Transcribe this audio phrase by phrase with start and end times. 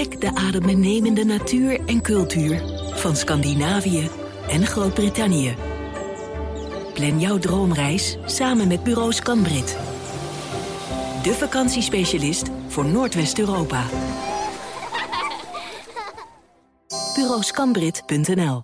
[0.00, 2.62] Ontdek de adembenemende natuur en cultuur
[2.94, 4.08] van Scandinavië
[4.48, 5.54] en Groot-Brittannië.
[6.94, 9.78] Plan jouw droomreis samen met Bureau Scanbrit.
[11.22, 13.82] De vakantiespecialist voor Noordwest-Europa.
[17.16, 18.62] Bureauscanbrit.nl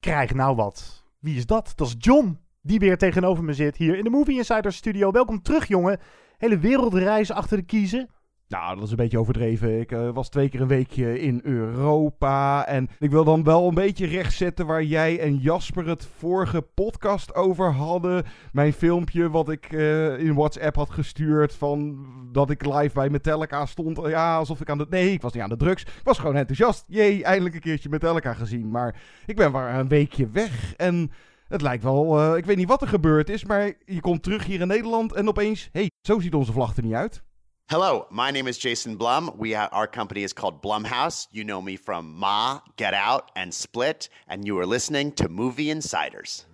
[0.00, 1.04] Krijg nou wat.
[1.18, 1.72] Wie is dat?
[1.76, 5.10] Dat is John, die weer tegenover me zit hier in de Movie Insider Studio.
[5.10, 6.00] Welkom terug, jongen.
[6.36, 8.08] Hele wereldreis achter de kiezen.
[8.52, 9.80] Nou, dat is een beetje overdreven.
[9.80, 12.66] Ik eh, was twee keer een weekje in Europa.
[12.66, 17.34] En ik wil dan wel een beetje rechtzetten waar jij en Jasper het vorige podcast
[17.34, 18.24] over hadden.
[18.52, 23.66] Mijn filmpje wat ik eh, in WhatsApp had gestuurd van dat ik live bij Metallica
[23.66, 24.00] stond.
[24.06, 24.86] Ja, alsof ik aan de...
[24.90, 25.82] Nee, ik was niet aan de drugs.
[25.82, 26.84] Ik was gewoon enthousiast.
[26.86, 28.70] Jee, eindelijk een keertje Metallica gezien.
[28.70, 31.10] Maar ik ben maar een weekje weg en...
[31.48, 34.44] Het lijkt wel, eh, ik weet niet wat er gebeurd is, maar je komt terug
[34.44, 37.22] hier in Nederland en opeens, hé, hey, zo ziet onze vlag er niet uit.
[37.68, 39.30] Hello, my name is Jason Blum.
[39.38, 41.26] We ha- our company is called Blumhouse.
[41.32, 45.70] You know me from Ma, Get Out, and Split, and you are listening to Movie
[45.70, 46.44] Insiders.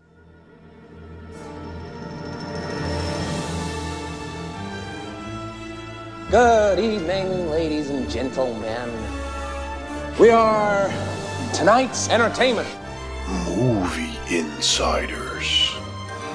[6.31, 8.91] Good evening, ladies and gentlemen.
[10.21, 10.91] We are
[11.55, 12.69] tonight's entertainment.
[13.47, 15.75] Movie Insiders.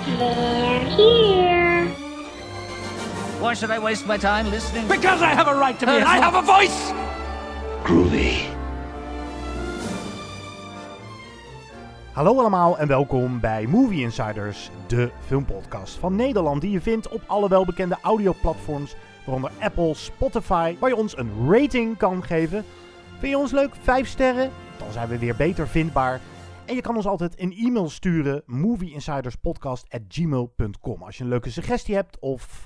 [0.05, 1.95] They're here.
[3.43, 4.87] Why should I waste my time listening?
[4.87, 5.91] Because I have a right to be.
[5.91, 6.93] I have a voice.
[7.83, 8.31] Groovy.
[12.13, 17.21] Hallo allemaal en welkom bij Movie Insiders, de filmpodcast van Nederland die je vindt op
[17.27, 22.65] alle welbekende audioplatforms, waaronder Apple, Spotify, waar je ons een rating kan geven.
[23.19, 23.75] Vind je ons leuk?
[23.81, 24.51] 5 sterren?
[24.77, 26.19] Dan zijn we weer beter vindbaar.
[26.65, 31.03] En je kan ons altijd een e-mail sturen, movieinsiderspodcast.gmail.com.
[31.03, 32.65] Als je een leuke suggestie hebt of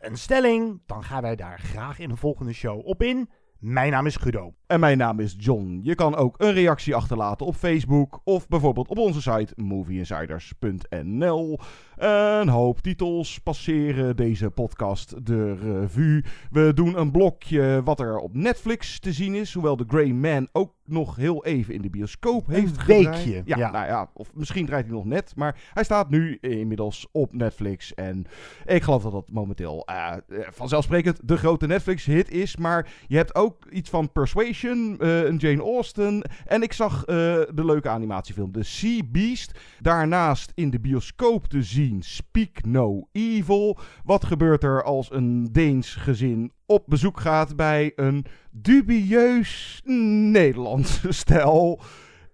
[0.00, 3.30] een stelling, dan gaan wij daar graag in een volgende show op in.
[3.58, 4.54] Mijn naam is Guido.
[4.66, 5.80] En mijn naam is John.
[5.82, 11.58] Je kan ook een reactie achterlaten op Facebook of bijvoorbeeld op onze site movieinsiders.nl.
[12.00, 16.24] Een hoop titels passeren deze podcast de revue.
[16.50, 20.48] We doen een blokje wat er op Netflix te zien is, hoewel The Grey Man
[20.52, 23.24] ook nog heel even in de bioscoop heeft gedraaid.
[23.24, 23.70] weekje, Ja, ja.
[23.70, 27.94] nou ja, of misschien draait hij nog net, maar hij staat nu inmiddels op Netflix.
[27.94, 28.26] En
[28.64, 30.16] ik geloof dat dat momenteel eh,
[30.50, 32.56] vanzelfsprekend de grote Netflix-hit is.
[32.56, 36.22] Maar je hebt ook iets van Persuasion, eh, een Jane Austen.
[36.46, 37.16] En ik zag eh,
[37.54, 39.58] de leuke animatiefilm The Sea Beast.
[39.80, 43.78] Daarnaast in de bioscoop te zien Speak No Evil.
[44.04, 51.80] Wat gebeurt er als een Deens gezin op bezoek gaat bij een dubieus Nederlandse stel?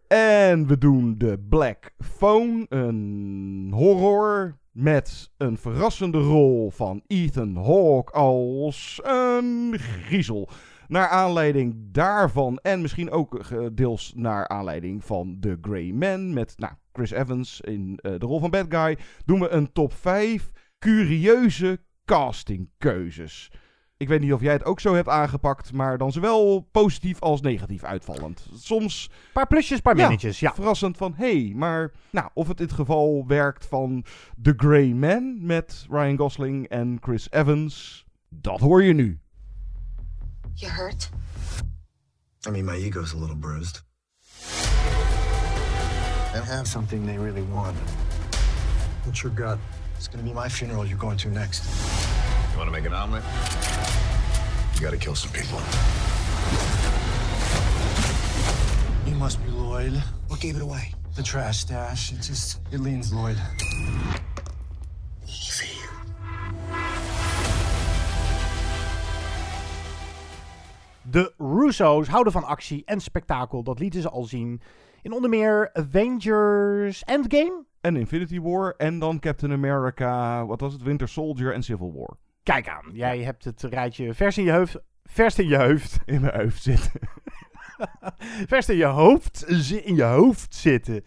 [0.09, 8.12] En we doen de Black Phone, een horror met een verrassende rol van Ethan Hawke
[8.12, 10.49] als een griezel.
[10.88, 16.55] Naar aanleiding daarvan en misschien ook eh, deels naar aanleiding van The Grey Man met
[16.56, 20.51] nou, Chris Evans in eh, de rol van Bad Guy doen we een top 5
[20.79, 23.51] curieuze castingkeuzes.
[23.97, 27.41] Ik weet niet of jij het ook zo hebt aangepakt, maar dan zowel positief als
[27.41, 28.49] negatief uitvallend.
[28.55, 30.01] Soms Paar plusjes, paar Ja.
[30.03, 30.41] minnetjes.
[30.41, 30.55] Ja.
[30.55, 34.05] verrassend van, hé, hey, maar nou, of het in het geval werkt van
[34.43, 39.21] The Grey Man met Ryan Gosling en Chris Evans, dat hoor je nu.
[40.55, 41.11] You hurt?
[42.49, 43.85] I mean, my ego's a little bruised.
[46.37, 47.75] They have something they really want.
[49.05, 49.59] What's your gut?
[49.97, 51.65] It's gonna be my funeral you're going to next.
[52.53, 53.25] You want to make an omelet?
[54.75, 55.59] You got to kill some people.
[59.07, 59.95] You must be Lloyd.
[60.29, 60.93] What gave it away?
[61.15, 62.13] The trash stash.
[62.13, 63.39] It just, it leans Lloyd.
[65.27, 65.81] Easy.
[71.03, 73.63] De Russo's houden van actie en spektakel.
[73.63, 74.61] Dat lieten ze al zien
[75.06, 77.65] in onder meer Avengers Endgame.
[77.81, 82.17] En Infinity War en dan Captain America, wat was het, Winter Soldier en Civil War.
[82.43, 84.78] Kijk aan, jij hebt het rijtje vers in je hoofd.
[85.05, 85.99] Vers in je hoofd.
[86.06, 87.00] In mijn hoofd zitten.
[88.53, 89.43] vers in je hoofd.
[89.85, 91.05] In je hoofd zitten.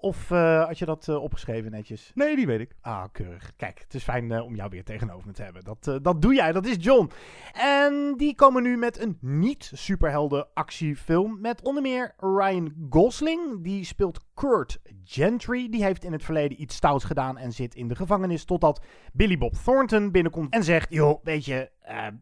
[0.00, 2.10] Of eh, had je dat eh, opgeschreven netjes?
[2.14, 2.74] Nee, die weet ik.
[2.80, 3.52] Ah, keurig.
[3.56, 5.64] Kijk, het is fijn eh, om jou weer tegenover me te hebben.
[5.64, 7.10] Dat, dat doe jij, dat is John.
[7.52, 11.40] En die komen nu met een niet-superhelden actiefilm.
[11.40, 13.64] Met onder meer Ryan Gosling.
[13.64, 15.68] Die speelt Kurt Gentry.
[15.68, 18.44] Die heeft in het verleden iets stouts gedaan en zit in de gevangenis.
[18.44, 21.70] Totdat Billy Bob Thornton binnenkomt en zegt: Joh, weet je,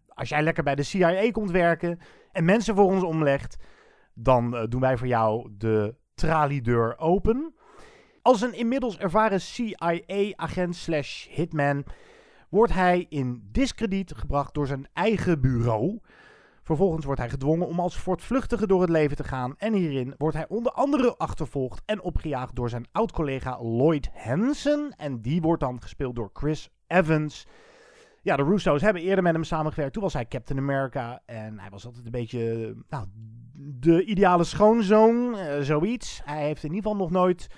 [0.08, 1.98] als jij lekker bij de CIA komt werken
[2.32, 3.56] en mensen voor ons omlegt.
[4.14, 7.54] dan doen wij voor jou de traliedeur open.
[8.26, 11.84] Als een inmiddels ervaren CIA-agent slash hitman
[12.48, 16.00] wordt hij in diskrediet gebracht door zijn eigen bureau.
[16.62, 19.54] Vervolgens wordt hij gedwongen om als voortvluchtige door het leven te gaan.
[19.56, 24.94] En hierin wordt hij onder andere achtervolgd en opgejaagd door zijn oud-collega Lloyd Hansen.
[24.96, 27.46] En die wordt dan gespeeld door Chris Evans.
[28.22, 29.92] Ja, de Russo's hebben eerder met hem samengewerkt.
[29.92, 31.22] Toen was hij Captain America.
[31.26, 33.06] En hij was altijd een beetje nou,
[33.54, 36.20] de ideale schoonzoon, eh, zoiets.
[36.24, 37.48] Hij heeft in ieder geval nog nooit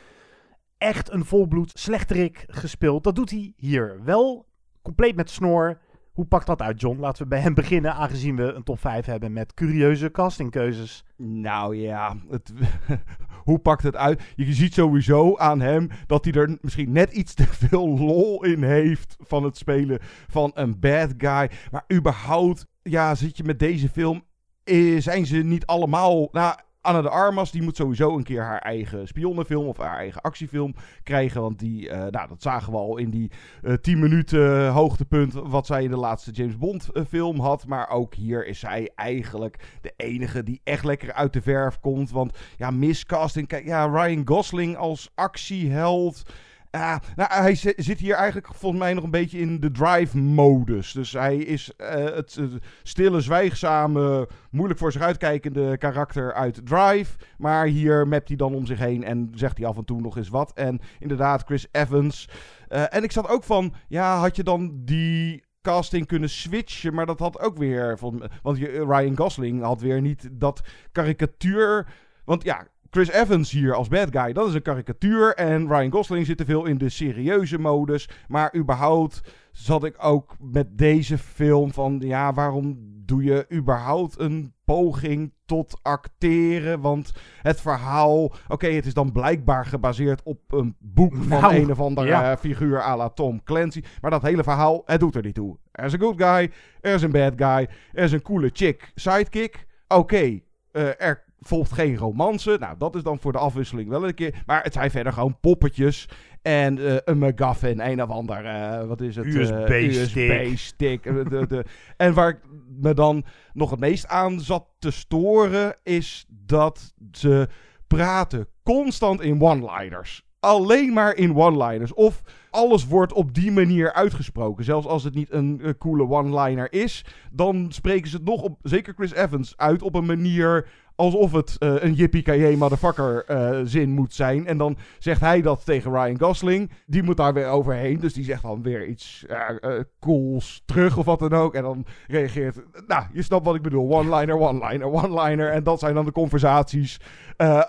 [0.78, 3.04] echt een volbloed slechterik gespeeld.
[3.04, 4.46] Dat doet hij hier wel.
[4.82, 5.80] Compleet met snor.
[6.12, 7.00] Hoe pakt dat uit, John?
[7.00, 11.04] Laten we bij hem beginnen, aangezien we een top 5 hebben met curieuze castingkeuzes.
[11.16, 12.52] Nou ja, het,
[13.44, 14.22] hoe pakt het uit?
[14.36, 18.62] Je ziet sowieso aan hem dat hij er misschien net iets te veel lol in
[18.62, 19.98] heeft van het spelen
[20.28, 21.50] van een bad guy.
[21.70, 24.24] Maar überhaupt, ja, zit je met deze film,
[24.64, 26.28] eh, zijn ze niet allemaal...
[26.32, 26.58] Nou,
[26.88, 30.74] Anna de Armas, die moet sowieso een keer haar eigen spionnenfilm of haar eigen actiefilm
[31.02, 31.40] krijgen.
[31.40, 33.30] Want die, uh, nou, dat zagen we al in die
[33.62, 37.66] uh, 10 minuten hoogtepunt wat zij in de laatste James Bond film had.
[37.66, 42.10] Maar ook hier is zij eigenlijk de enige die echt lekker uit de verf komt.
[42.10, 46.22] Want ja, miscasting, kijk, ja, Ryan Gosling als actieheld...
[46.70, 50.92] Uh, nou, hij zit hier eigenlijk volgens mij nog een beetje in de drive-modus.
[50.92, 52.40] Dus hij is uh, het
[52.82, 57.16] stille, zwijgzame, moeilijk voor zich uitkijkende karakter uit Drive.
[57.38, 60.16] Maar hier mapt hij dan om zich heen en zegt hij af en toe nog
[60.16, 60.52] eens wat.
[60.52, 62.28] En inderdaad, Chris Evans.
[62.68, 66.94] en ik zat ook van, ja, had je dan die casting kunnen switchen.
[66.94, 67.98] Maar dat had ook weer.
[68.42, 70.60] Want Ryan Gosling had weer niet dat
[70.92, 71.86] karikatuur.
[72.24, 75.34] Want ja, Chris Evans hier als bad guy, dat is een karikatuur.
[75.34, 78.08] En Ryan Gosling zit te veel in de serieuze modus.
[78.28, 79.20] Maar überhaupt
[79.52, 82.00] zat ik ook met deze film van...
[82.04, 86.80] Ja, waarom doe je überhaupt een poging tot acteren?
[86.80, 87.12] Want
[87.42, 88.32] het verhaal...
[88.48, 92.30] Oké, het is dan blijkbaar gebaseerd op een boek van Nou, een of andere ja.
[92.30, 93.82] eh, figuur à la Tom Clancy.
[94.00, 95.58] Maar dat hele verhaal, het doet er niet toe.
[95.72, 96.50] Er is een good guy,
[96.80, 99.66] er is een bad guy, er is een coole chick sidekick.
[99.88, 100.40] Oké,
[100.72, 102.56] eh, er volgt geen romance.
[102.60, 104.42] Nou, dat is dan voor de afwisseling wel een keer.
[104.46, 106.08] Maar het zijn verder gewoon poppetjes.
[106.42, 109.26] En eh, een McGuffin, een of ander, eh, wat is het?
[109.26, 109.90] USB-stick.
[109.90, 111.06] USB-stick.
[111.06, 111.64] Eh, de, de.
[111.96, 112.38] En waar ik
[112.80, 117.48] me dan nog het meest aan zat te storen, is dat ze
[117.86, 120.26] praten constant in one-liners.
[120.40, 121.94] Alleen maar in one-liners.
[121.94, 124.64] Of alles wordt op die manier uitgesproken.
[124.64, 128.58] Zelfs als het niet een, eh, coole one-liner is, dan spreken ze het nog op,
[128.62, 130.68] zeker Chris Evans, uit op een manier
[130.98, 134.46] alsof het eh, een yippie motherfucker eh, zin moet zijn.
[134.46, 136.70] En dan zegt hij dat tegen Ryan Gosling.
[136.86, 137.98] Die moet daar weer overheen.
[137.98, 141.54] Dus die zegt dan weer iets eh, cools terug of wat dan ook.
[141.54, 142.56] En dan reageert...
[142.86, 143.90] Nou, je snapt wat ik bedoel.
[143.90, 145.50] One-liner, one-liner, one-liner.
[145.50, 147.00] En dat zijn dan de conversaties.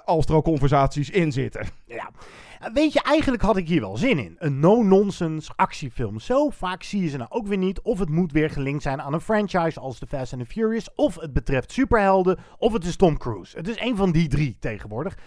[0.06, 1.68] als er al conversaties in zitten.
[1.86, 2.10] Ja.
[2.60, 4.36] Weet je, eigenlijk had ik hier wel zin in.
[4.40, 6.20] Een no-nonsense actiefilm.
[6.20, 7.82] Zo vaak zie je ze nou ook weer niet.
[7.82, 10.94] Of het moet weer gelinkt zijn aan een franchise als The Fast and the Furious.
[10.96, 12.40] Of het betreft superhelden.
[12.58, 13.58] Of het is Tom Cruise.
[13.58, 15.18] Het is een van die drie tegenwoordig.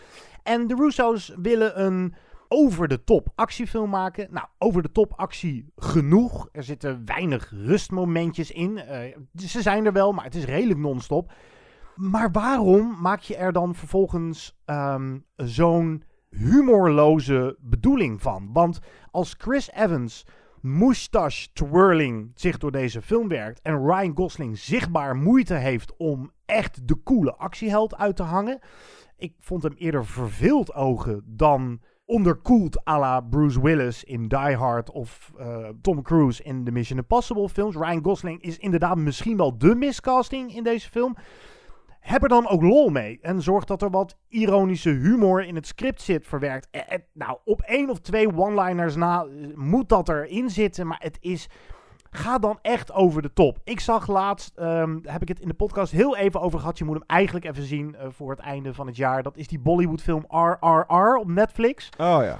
[0.42, 2.14] En de Russo's willen een
[2.48, 4.28] over-de-top actiefilm maken.
[4.30, 6.48] Nou, over-de-top actie genoeg.
[6.52, 8.78] Er zitten weinig rustmomentjes in.
[8.78, 11.32] Eh, ze zijn er wel, maar het is redelijk non-stop.
[11.94, 16.04] Maar waarom maak je er dan vervolgens ehm, zo'n
[16.36, 18.50] humorloze bedoeling van?
[18.52, 18.80] Want
[19.10, 20.26] als Chris Evans
[20.60, 26.88] moustache twirling zich door deze film werkt en Ryan Gosling zichtbaar moeite heeft om echt
[26.88, 28.58] de coole actieheld uit te hangen.
[29.16, 34.90] Ik vond hem eerder verveeld ogen dan onderkoeld à la Bruce Willis in Die Hard
[34.90, 37.76] of eh, Tom Cruise in de Mission Impossible films.
[37.76, 41.16] Ryan Gosling is inderdaad misschien wel de miscasting in deze film.
[42.02, 45.66] Heb er dan ook lol mee en zorg dat er wat ironische humor in het
[45.66, 46.68] script zit verwerkt.
[46.70, 51.00] Eh, eh, nou, op één of twee one-liners na eh, moet dat erin zitten, maar
[51.00, 51.48] het is...
[52.14, 53.58] Ga dan echt over de top.
[53.64, 56.78] Ik zag laatst, ehm, heb ik het in de podcast heel even over gehad.
[56.78, 59.22] Je moet hem eigenlijk even zien voor het einde van het jaar.
[59.22, 61.88] Dat is die Bollywood film RRR op Netflix.
[61.98, 62.38] Oh ja.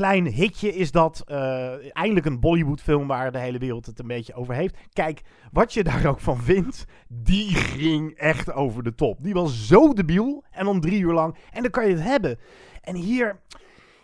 [0.00, 1.22] Klein hitje is dat.
[1.26, 4.76] eh, eindelijk een Bollywood film waar de hele wereld het een beetje over heeft.
[4.92, 5.20] Kijk,
[5.52, 9.22] wat je daar ook van vindt, die ging echt over de top.
[9.22, 11.36] Die was zo debiel en dan drie uur lang.
[11.52, 12.38] En dan kan je het hebben.
[12.80, 13.38] En hier...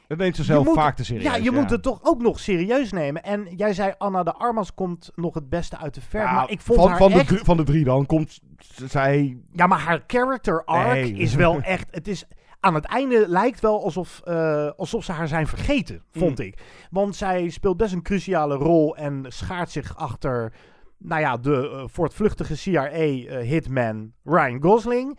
[0.09, 1.25] Het neemt zichzelf moet- vaak te serieus.
[1.25, 3.23] Ja, je moet het toch ook nog serieus nemen.
[3.23, 6.25] En jij zei Anna de Armas komt nog het beste uit de verf.
[6.25, 7.21] Ja, maar ik vond van, haar van, echt...
[7.21, 8.41] de drie, van de drie dan komt
[8.87, 9.39] zij...
[9.53, 11.13] Ja, maar haar character arc Nee.
[11.13, 11.87] is wel echt...
[11.91, 12.25] Het is,
[12.67, 16.45] aan het einde lijkt wel alsof, eh, alsof ze haar zijn vergeten, vond Mm.
[16.45, 16.59] ik.
[16.91, 20.53] Want zij speelt best een cruciale rol en schaart zich achter...
[20.99, 25.19] Nou ja, de eh, voortvluchtige CIA-hitman Ryan Gosling.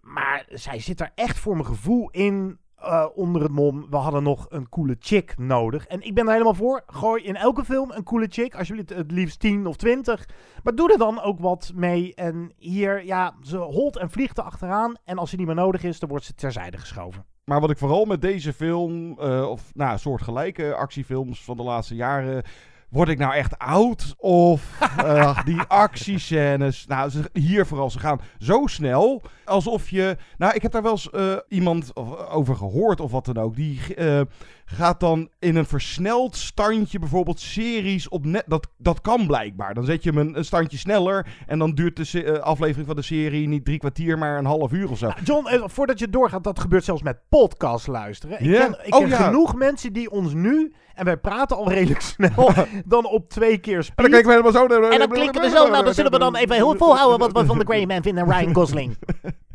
[0.00, 4.22] Maar zij zit er echt voor mijn gevoel in eh, onder het mom, we hadden
[4.22, 5.86] nog een coole chick nodig.
[5.86, 6.82] En ik ben er helemaal voor.
[6.86, 8.54] Gooi in elke film een coole chick.
[8.54, 10.28] Alsjeblieft, het liefst 10 of 20.
[10.62, 12.14] Maar doe er dan ook wat mee.
[12.14, 14.94] En hier, ja, ze holt en vliegt er achteraan.
[15.04, 17.24] En als ze niet meer nodig is, dan wordt ze terzijde geschoven.
[17.44, 21.94] Maar wat ik vooral met deze film, uh, of nou, soortgelijke actiefilms van de laatste
[21.94, 22.42] jaren
[22.88, 24.14] word ik nou echt oud?
[24.18, 26.86] Of uh, die actiescènes.
[26.86, 29.22] Nou, hier vooral, ze gaan zo snel.
[29.44, 30.16] Alsof je.
[30.38, 31.96] Nou, ik heb daar wel eens uh, iemand
[32.30, 33.56] over gehoord of wat dan ook.
[33.56, 34.20] Die uh,
[34.66, 38.44] gaat dan in een versneld standje bijvoorbeeld series op net.
[38.46, 39.74] Dat, dat kan blijkbaar.
[39.74, 41.26] Dan zet je hem een, een standje sneller.
[41.46, 44.72] En dan duurt de uh, aflevering van de serie niet drie kwartier, maar een half
[44.72, 45.10] uur of zo.
[45.24, 48.40] John, uh, voordat je doorgaat, dat gebeurt zelfs met podcast luisteren.
[48.40, 48.60] Ik yeah?
[48.60, 49.16] ken, ik oh, ken ja.
[49.16, 50.74] genoeg mensen die ons nu.
[50.94, 52.52] En wij praten al redelijk snel.
[52.84, 53.96] dan op twee keer speed.
[53.96, 54.90] En dan kijken we helemaal zo.
[54.90, 55.68] En dan klikken we zo.
[55.68, 58.24] Nou, dan zullen we dan even heel volhouden wat we van de Grey Man vinden.
[58.24, 58.96] Ryan Gosling.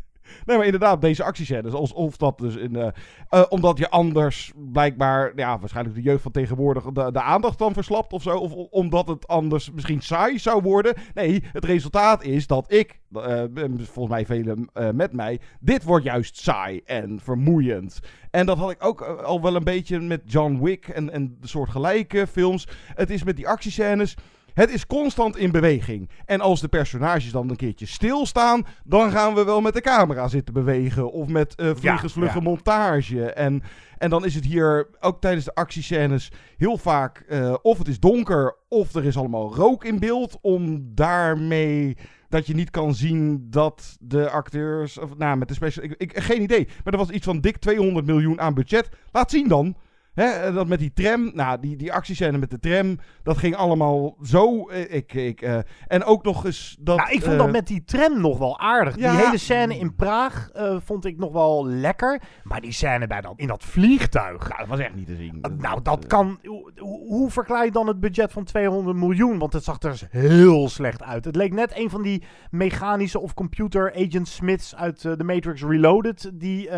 [0.44, 1.72] Nee, maar inderdaad, deze actiescènes.
[1.72, 2.74] Alsof dat dus in.
[2.76, 2.86] Uh,
[3.30, 5.32] uh, omdat je anders blijkbaar.
[5.36, 6.84] Ja, waarschijnlijk de jeugd van tegenwoordig.
[6.84, 8.36] De, aandacht dan verslapt of zo.
[8.36, 10.94] Of omdat het anders misschien saai zou worden.
[11.14, 13.00] Nee, het resultaat is dat ik.
[13.12, 13.42] Uh,
[13.76, 15.40] volgens mij velen met mij.
[15.60, 18.00] Dit wordt juist saai en vermoeiend.
[18.30, 21.48] En dat had ik ook al wel een beetje met John Wick en, en de
[21.48, 22.68] soort gelijke films.
[22.94, 24.16] Het is met die actiescènes.
[24.54, 26.10] Het is constant in beweging.
[26.24, 30.28] En als de personages dan een keertje stilstaan, dan gaan we wel met de camera
[30.28, 31.12] zitten bewegen.
[31.12, 32.48] Of met uh, vliegensvlugge ja, ja.
[32.48, 33.32] montage.
[33.32, 33.62] En,
[33.98, 38.00] en dan is het hier ook tijdens de actiescènes heel vaak uh, of het is
[38.00, 40.38] donker of er is allemaal rook in beeld.
[40.40, 41.96] Om daarmee
[42.28, 44.98] dat je niet kan zien dat de acteurs.
[44.98, 45.84] Of, nou, met de special.
[45.84, 46.68] Ik, ik, geen idee.
[46.84, 48.88] Maar er was iets van dik 200 miljoen aan budget.
[49.10, 49.76] Laat zien dan.
[50.12, 54.16] Hè, dat met die tram, nou, die, die actiescène met de tram, dat ging allemaal
[54.22, 54.68] zo.
[54.68, 56.98] eh, Ik, ik, uh, en ook nog eens dat...
[57.10, 58.96] Ik vond uh, dat met die tram nog wel aardig.
[58.96, 59.10] Ja.
[59.10, 62.22] Die hele scène in Praag uh, vond ik nog wel lekker.
[62.42, 64.48] Maar die scène bij dat, in dat vliegtuig...
[64.48, 65.40] Nou, dat was echt niet te zien.
[65.58, 66.38] nou, dat kan...
[66.42, 66.72] Hoe,
[67.06, 69.38] hoe verklaar je dan het budget van 200 miljoen?
[69.38, 71.24] Want het zag er dus heel slecht uit.
[71.24, 76.30] Het leek net een van die mechanische of computer agent Smiths uit The Matrix Reloaded.
[76.34, 76.70] Die,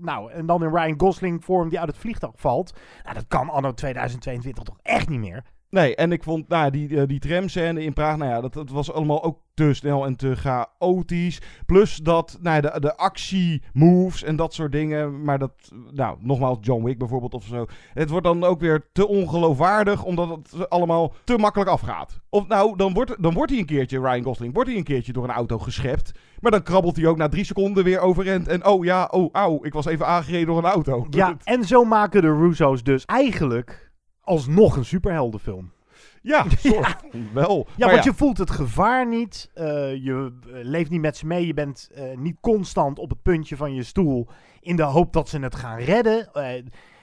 [0.00, 2.56] nou, en dan in Ryan Gosling vorm die uit het vliegtuig valt.
[3.02, 5.44] Nou, dat kan anno 2022 toch echt niet meer?
[5.70, 8.92] Nee, en ik vond nou, die, die tramscène in Praag, nou ja, dat, dat was
[8.92, 11.40] allemaal ook te snel en te chaotisch.
[11.66, 15.24] Plus dat, nou, de, de actie-moves en dat soort dingen.
[15.24, 15.52] Maar dat,
[15.92, 17.66] nou, nogmaals, John Wick bijvoorbeeld of zo.
[17.94, 22.20] Het wordt dan ook weer te ongeloofwaardig, omdat het allemaal te makkelijk afgaat.
[22.28, 25.12] Of nou, dan wordt, dan wordt hij een keertje, Ryan Gosling, wordt hij een keertje
[25.12, 26.12] door een auto geschept.
[26.40, 28.48] Maar dan krabbelt hij ook na drie seconden weer overend.
[28.48, 31.06] En oh ja, oh, auw, ik was even aangereden door een auto.
[31.10, 35.72] Ja, en zo maken de Russo's dus eigenlijk alsnog een superheldenfilm.
[36.22, 37.18] Ja, soort ja.
[37.32, 37.66] wel.
[37.68, 38.10] Ja, maar want ja.
[38.10, 39.50] je voelt het gevaar niet.
[39.54, 39.64] Uh,
[40.04, 41.46] je leeft niet met ze mee.
[41.46, 44.28] Je bent uh, niet constant op het puntje van je stoel
[44.60, 46.28] in de hoop dat ze het gaan redden.
[46.34, 46.44] Uh,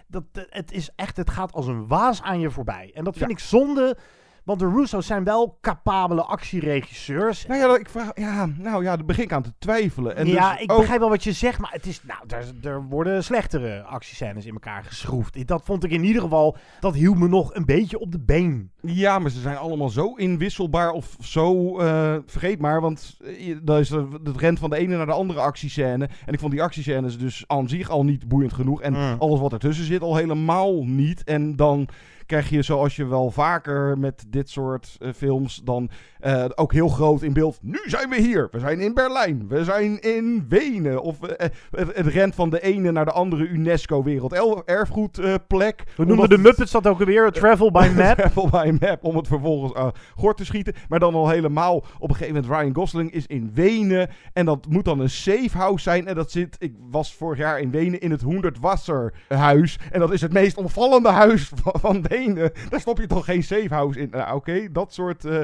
[0.08, 2.92] dat, het, is echt, het gaat als een waas aan je voorbij.
[2.94, 3.36] En dat vind ja.
[3.36, 3.98] ik zonde.
[4.46, 7.46] Want de Russo's zijn wel capabele actieregisseurs.
[7.46, 10.16] Nou ja, ik vraag, ja, nou ja, daar begin ik aan te twijfelen.
[10.16, 10.78] En ja, dus ik ook...
[10.78, 14.54] begrijp wel wat je zegt, maar het is, nou, er, er worden slechtere actiescènes in
[14.54, 15.48] elkaar geschroefd.
[15.48, 18.72] Dat vond ik in ieder geval, dat hield me nog een beetje op de been.
[18.82, 23.18] Ja, maar ze zijn allemaal zo inwisselbaar of zo, uh, vergeet maar, want
[23.62, 26.10] dat is het rent van de ene naar de andere actiescène.
[26.26, 28.82] En ik vond die actiescènes dus aan zich al niet boeiend genoeg.
[28.82, 29.16] En mm.
[29.20, 31.24] alles wat ertussen zit al helemaal niet.
[31.24, 31.90] En dan
[32.26, 35.90] krijg je zoals je wel vaker met dit soort uh, films dan
[36.22, 37.60] uh, ook heel groot in beeld.
[37.62, 38.48] Nu zijn we hier.
[38.52, 39.48] We zijn in Berlijn.
[39.48, 41.02] We zijn in Wenen.
[41.02, 45.84] Of uh, het, het, rent van de ene naar de andere UNESCO werelderfgoedplek.
[45.96, 47.32] we noemen de Muppets dat ook weer.
[47.32, 48.18] Travel by Map.
[48.18, 49.04] travel by Map.
[49.04, 50.74] Om het vervolgens gort te schieten.
[50.90, 54.10] Maar dan al helemaal op een gegeven moment Ryan Gosling is in Wenen.
[54.34, 56.08] En dat moet dan een safe house zijn.
[56.08, 59.80] En dat zit, ik was vorig jaar in Wenen in het Hoendertwasser huis.
[59.92, 62.02] En dat is het meest opvallende huis van, van
[62.70, 64.08] Daar stop je toch geen safe house in.
[64.12, 65.42] Nou, Oké, dat soort uh,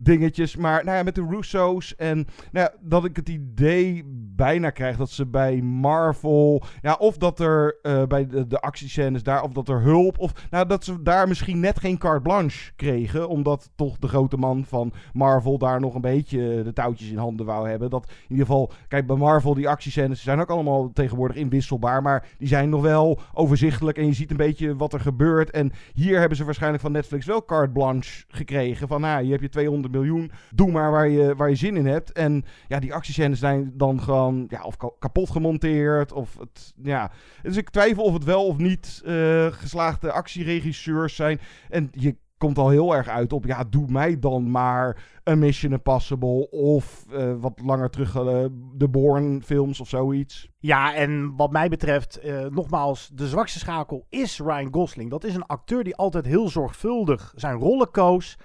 [0.00, 0.56] dingetjes.
[0.56, 2.16] Maar nou ja, met de Russo's en
[2.52, 4.04] nou ja, dat ik het idee
[4.36, 6.62] bijna krijg dat ze bij Marvel...
[6.82, 10.18] Ja, of dat er uh, bij de, de actiescènes daar, of dat er hulp...
[10.18, 13.28] Of nou, dat ze daar misschien net geen carte blanche kregen.
[13.28, 17.46] Omdat toch de grote man van Marvel daar nog een beetje de touwtjes in handen
[17.46, 17.90] wou hebben.
[17.90, 18.72] Dat in ieder geval...
[18.88, 22.02] Kijk, bij Marvel die actiescènes zijn ook allemaal tegenwoordig inwisselbaar.
[22.02, 25.50] Maar die zijn nog wel overzichtelijk en je ziet een beetje wat er gebeurt.
[25.50, 28.88] En hier hebben ze waarschijnlijk van Netflix wel carte blanche gekregen.
[28.88, 30.30] Van, nou, hier heb je 200 miljoen.
[30.54, 32.12] Doe maar waar je, waar je zin in hebt.
[32.12, 36.12] En ja, die actiescènes zijn dan gewoon ja, of kapot gemonteerd.
[36.12, 37.10] Of het, ja.
[37.42, 41.40] Dus ik twijfel of het wel of niet uh, geslaagde actieregisseurs zijn.
[41.68, 45.72] En je komt al heel erg uit op, ja, doe mij dan maar een Mission
[45.72, 50.48] Impossible of eh, wat langer terug eh, de Bourne films of zoiets.
[50.58, 55.10] Ja, en wat mij betreft, eh, nogmaals, de zwakste schakel is Ryan Gosling.
[55.10, 58.38] Dat is een acteur die altijd heel zorgvuldig zijn rollen koos.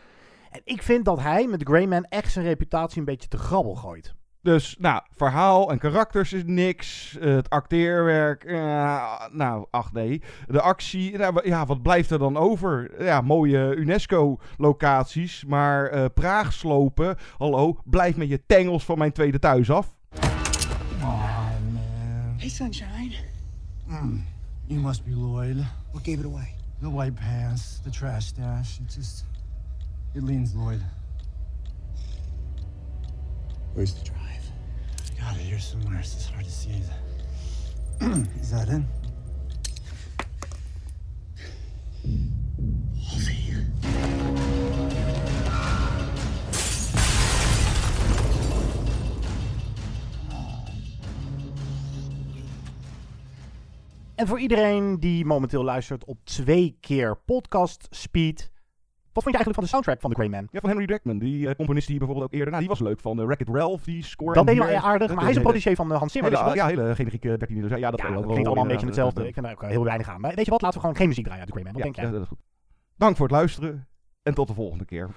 [0.54, 4.14] En ik vind dat hij met Greyman echt zijn reputatie een beetje te grabbel gooit.
[4.42, 7.18] Dus, nou, verhaal en karakters is niks.
[7.20, 10.22] Het acteerwerk, eh, nou, ach nee.
[10.48, 13.04] De actie, nou, ja, wat blijft er dan over?
[13.04, 19.40] Ja, mooie UNESCO-locaties, maar eh Praag slopen, hallo, blijf met je tengels van mijn tweede
[19.40, 19.96] thuis af.
[22.38, 23.16] Hey, sunshine.
[23.86, 24.26] Mm,
[24.66, 25.56] you must be Lloyd.
[25.92, 26.54] What gave it away?
[26.82, 28.80] The white pants, the trash stash.
[28.80, 29.26] It just.
[30.16, 30.80] It leans Lloyd.
[33.74, 34.20] Where's the drive?
[35.20, 36.00] Got it here somewhere.
[36.00, 36.82] It's just hard to see.
[38.40, 38.84] Is that it?
[54.16, 58.52] En voor iedereen die momenteel luistert op twee keer podcast speed.
[59.14, 60.48] Wat vond je eigenlijk van de soundtrack van The Greyman?
[60.52, 63.00] Ja, van Henry Jackman, die eh, componist die bijvoorbeeld ook eerder, nou, die was leuk
[63.00, 64.34] van de Wreck-It Ralph, die score.
[64.34, 66.32] Dat deed hier- aardig, maar hij is een protégé van eh, Hans Zimmer.
[66.32, 68.64] hele- dus ja, hele generieke 13 dus ja, dat Ja, wel- dat wel- klinkt allemaal
[68.66, 69.28] een beetje hetzelfde.
[69.28, 70.22] Ik vind er ook heel weinig aan.
[70.22, 71.82] Maar weet je wat, laten we gewoon geen muziek draaien uit The Greyman.
[71.82, 72.14] Wat Ja, denk jij?
[72.20, 72.46] ja, dat is goed.
[72.98, 73.88] Dank voor het luisteren
[74.24, 75.10] en tot de volgende keer.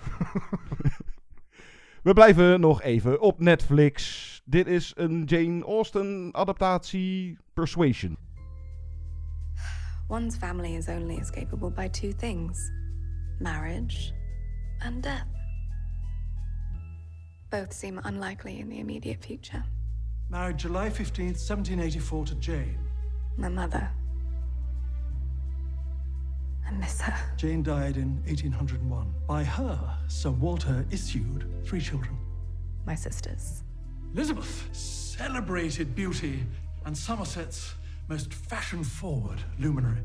[2.03, 4.43] We blijven nog even op Netflix.
[4.45, 8.17] Dit is een Jane Austen adaptatie Persuasion.
[10.09, 12.71] One's family is only escapable by two things
[13.41, 14.13] marriage
[14.83, 15.27] and death.
[17.51, 19.65] Both seem unlikely in the immediate future.
[20.29, 22.79] Married July 15th, 1784 to Jane.
[23.37, 23.89] My mother.
[26.67, 27.15] I miss her.
[27.37, 29.15] Jane died in 1801.
[29.29, 32.19] By her, Sir Walter issued three children.
[32.85, 33.63] My sisters.
[34.15, 36.45] Elizabeth, celebrated beauty
[36.85, 37.75] and Somerset's
[38.09, 40.03] most fashion forward luminary.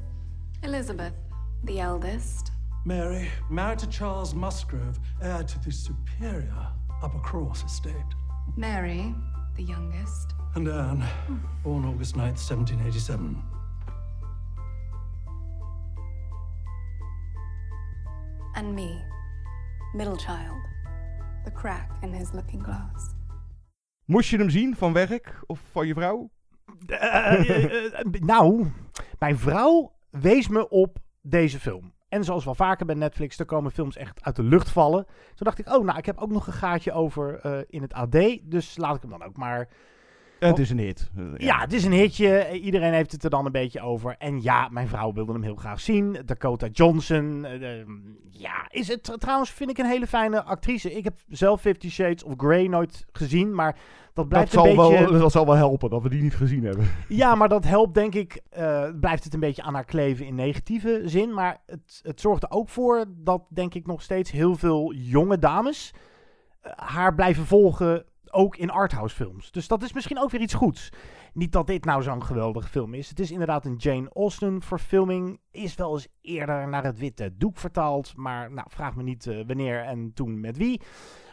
[0.62, 1.14] Elizabeth,
[1.64, 2.51] the eldest.
[2.84, 6.66] Mary, married to Charles Musgrove, heir to the superior
[7.00, 7.94] Upper Cross estate.
[8.56, 9.14] Mary,
[9.54, 10.34] the youngest.
[10.56, 11.04] And Anne,
[11.62, 13.40] born August 9th, 1787.
[18.56, 19.00] And me,
[19.94, 20.60] middle child.
[21.44, 23.14] The crack in his looking glass.
[24.04, 26.30] Moest je hem zien van werk of van je vrouw?
[26.86, 28.70] Eh, eh, eh, nou,
[29.18, 31.92] mijn vrouw wees me op deze film.
[32.12, 35.04] En zoals wel vaker bij Netflix, er komen films echt uit de lucht vallen.
[35.04, 37.92] Toen dacht ik, oh, nou, ik heb ook nog een gaatje over eh, in het
[37.92, 38.38] AD.
[38.42, 39.68] Dus laat ik hem dan ook maar.
[40.48, 41.10] Het is een hit.
[41.36, 42.60] Ja, het is een hitje.
[42.60, 44.14] Iedereen heeft het er dan een beetje over.
[44.18, 46.16] En ja, mijn vrouw wilde hem heel graag zien.
[46.24, 47.44] Dakota Johnson.
[47.44, 47.86] eh, eh,
[48.30, 50.92] ja, is het tr- trouwens, vind ik een hele fijne actrice.
[50.94, 53.54] Ik heb zelf Fifty Shades of Grey nooit gezien.
[53.54, 53.80] Maar dat
[54.14, 55.10] Dat blijft zal, een beetje...
[55.10, 56.86] wel, dat zal wel helpen dat we die niet gezien hebben.
[57.08, 60.34] Ja, maar dat helpt denk ik, eh, blijft het een beetje aan haar kleven in
[60.34, 61.34] negatieve zin.
[61.34, 65.38] Maar het, het zorgt er ook voor dat denk ik nog steeds heel veel jonge
[65.38, 65.94] dames
[66.60, 69.50] eh, haar blijven volgen, ook in arthouse films.
[69.50, 70.88] Dus dat is misschien ook weer iets goeds.
[71.32, 73.08] Niet dat dit nou zo'n geweldige film is.
[73.08, 75.40] Het is inderdaad een Jane Austen verfilming.
[75.50, 78.16] Is wel eens eerder naar het witte doek vertaald.
[78.16, 80.80] Maar nou, vraag me niet eh, wanneer en toen met wie.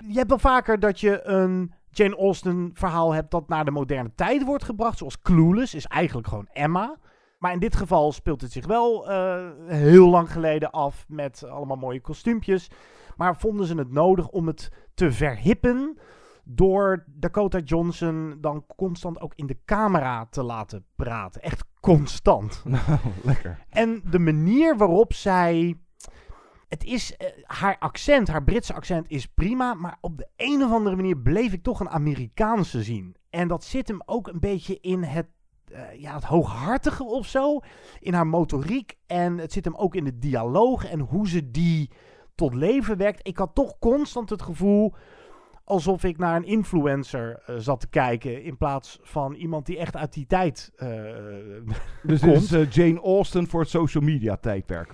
[0.08, 4.12] Je hebt wel vaker dat je een Jane Austen verhaal hebt dat naar de moderne
[4.16, 4.98] tijd wordt gebracht.
[4.98, 6.98] Zoals Clueless is eigenlijk gewoon Emma.
[7.40, 11.78] Maar in dit geval speelt het zich wel eh, heel lang geleden af met allemaal
[11.78, 12.70] mooie kostuumpjes.
[13.16, 15.98] Maar vonden ze het nodig om het te verhippen
[16.52, 21.42] door Dakota Johnson dan constant ook in de camera te laten praten.
[21.42, 22.62] Echt constant.
[22.66, 22.82] Nou,
[23.24, 23.66] lekker.
[23.70, 25.78] En de manier waarop zij.
[26.68, 27.18] Het is.
[27.18, 29.74] eh, haar accent, haar Britse accent is prima.
[29.74, 33.16] Maar op de een of andere manier bleef ik toch een Amerikaanse zien.
[33.30, 35.28] En dat zit hem ook een beetje in het.
[35.72, 37.60] eh, ja, het hooghartige of zo.
[38.00, 38.98] In haar motoriek.
[39.08, 40.86] En het zit hem ook in de dialoog.
[40.86, 41.92] En hoe ze die
[42.36, 43.28] tot leven wekt.
[43.28, 44.94] Ik had toch constant het gevoel
[45.70, 48.44] alsof ik naar een influencer eh, zat te kijken.
[48.44, 50.88] In plaats van iemand die echt uit die tijd eh
[52.04, 52.52] Dus komt.
[52.54, 54.94] is Jane Austen voor het social media tijdperk.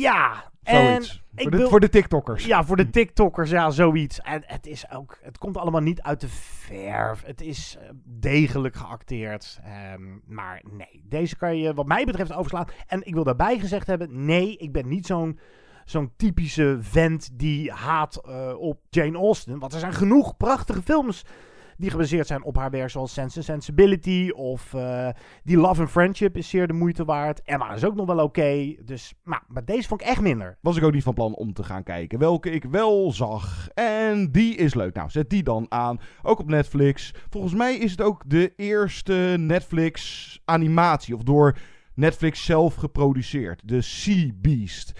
[0.00, 1.22] Ja, en Zoiets.
[1.34, 2.44] ik Voor de, wil- voor de TikTokkers.
[2.46, 4.20] Ja, voor de TikTokkers, ja, zoiets.
[4.20, 7.22] En het is ook, het komt allemaal niet uit de verf.
[7.24, 9.60] Het is degelijk geacteerd.
[9.64, 12.66] Ehm, maar nee, deze kan je wat mij betreft overslaan.
[12.86, 15.38] En ik wil daarbij gezegd hebben, nee, ik ben niet zo'n
[15.86, 19.58] zo'n typische vent die haat eh, op Jane Austen.
[19.58, 21.24] Want er zijn genoeg prachtige films
[21.76, 25.08] die gebaseerd zijn op haar werk zoals Sense and Sensibility of eh,
[25.44, 27.42] die Love and Friendship is zeer de moeite waard.
[27.42, 28.74] Emma is ook nog wel oké.
[28.84, 30.58] Dus, maar, maar deze vond ik echt minder.
[30.60, 32.18] Was ik ook niet van plan om te gaan kijken.
[32.18, 33.68] Welke ik wel zag.
[33.74, 34.94] En die is leuk.
[34.94, 36.00] Nou, zet die dan aan.
[36.22, 37.14] Ook op Netflix.
[37.30, 41.14] Volgens mij is het ook de eerste Netflix animatie.
[41.14, 41.56] Of door
[41.94, 43.62] Netflix zelf geproduceerd.
[43.64, 44.92] De Sea Beast.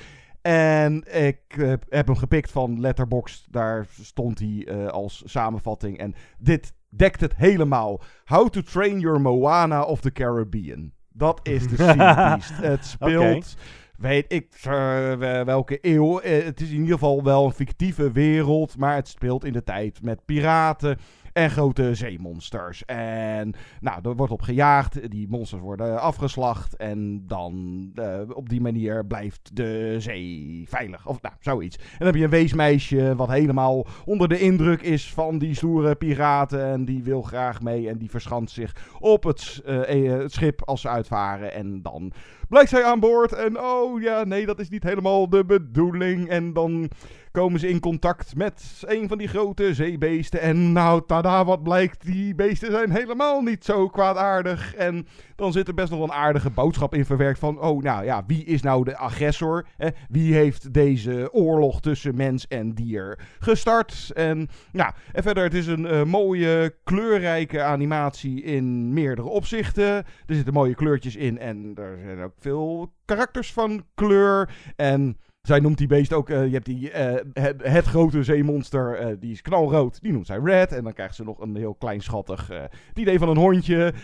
[0.47, 3.47] En ik eh, heb hem gepikt van Letterboxd.
[3.53, 5.99] Daar stond hij eh, als samenvatting.
[5.99, 8.03] En dit dekt het helemaal.
[8.25, 10.93] How to Train Your Moana of the Caribbean.
[11.09, 12.57] Dat is de Sea Beast.
[12.57, 13.57] het speelt...
[13.97, 16.21] Weet ik uh, welke eeuw.
[16.23, 18.77] het is in ieder geval wel een fictieve wereld.
[18.79, 20.99] Maar het speelt in de tijd met piraten
[21.37, 22.85] en grote zeemonsters.
[22.85, 25.11] En nou, er wordt op gejaagd.
[25.11, 26.77] Die monsters worden afgeslacht.
[26.77, 27.55] En dan
[27.95, 31.07] uh, op die manier blijft de zee veilig.
[31.07, 31.77] Of nou, zoiets.
[31.77, 35.95] En dan heb je een weesmeisje wat helemaal onder de indruk is van die stoere
[35.95, 36.65] piraten.
[36.65, 37.89] En die wil graag mee.
[37.89, 41.53] En die verschanst zich op het, uh, het schip als ze uitvaren.
[41.53, 42.13] En dan
[42.49, 43.33] blijkt zij aan boord.
[43.33, 46.29] En oh ja, nee, dat is niet helemaal de bedoeling.
[46.29, 46.91] En dan
[47.37, 50.41] komen ze in contact met een van die grote zeebeesten.
[50.41, 54.75] En nou, tada, wat blijkt, die beesten zijn helemaal niet zo kwaadaardig.
[54.75, 57.61] En dan zit er best nog een aardige boodschap in verwerkt van...
[57.61, 59.67] oh, nou ja, wie is nou de agressor?
[60.09, 64.11] Wie heeft deze oorlog tussen mens en dier gestart?
[64.15, 69.95] En, nou, en verder, het is een uh, mooie, kleurrijke animatie in meerdere opzichten.
[70.27, 74.55] Er zitten mooie kleurtjes in en er zijn ook veel karakters van kleur.
[74.77, 75.17] En
[75.47, 77.15] zij noemt die beest ook, uh, je hebt die, uh,
[77.63, 80.73] het, grote zeemonster, uh, die is knalrood, die noemt zij Red.
[80.73, 83.95] En dan krijgt ze nog een heel klein schattig, het idee van een hondje,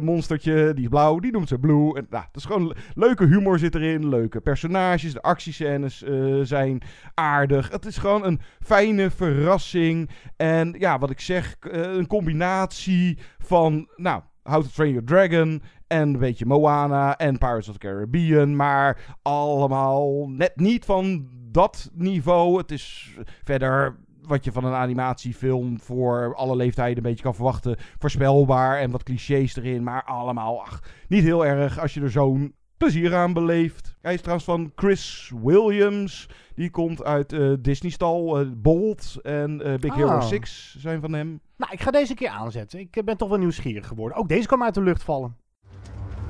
[0.00, 1.96] monstertje, die is blauw, die noemt ze Blue.
[1.96, 6.04] En, nou, het is gewoon leuke humor zit erin, leuke personages, de actiescènes
[6.42, 6.82] zijn
[7.14, 7.70] aardig.
[7.70, 10.10] Het is gewoon een fijne verrassing.
[10.36, 16.08] En ja, wat ik zeg, een combinatie van, nou, How to Train Your Dragon en
[16.08, 18.56] een beetje Moana en Pirates of the Caribbean.
[18.56, 22.58] Maar allemaal net niet van dat niveau.
[22.58, 27.76] Het is verder wat je van een animatiefilm voor alle leeftijden een beetje kan verwachten.
[27.98, 29.82] Voorspelbaar en wat clichés erin.
[29.82, 33.96] Maar allemaal ach, niet heel erg als je er zo'n plezier aan beleeft.
[34.00, 36.28] Hij is trouwens van Chris Williams.
[36.54, 38.40] Die komt uit uh, Disney-stal.
[38.40, 41.40] Uh, Bolt en uh, Big Hero 6 zijn van hem.
[41.56, 42.78] Nou, ik ga deze keer aanzetten.
[42.78, 44.18] Ik ben toch wel nieuwsgierig geworden.
[44.18, 45.36] Ook deze kwam uit de lucht vallen.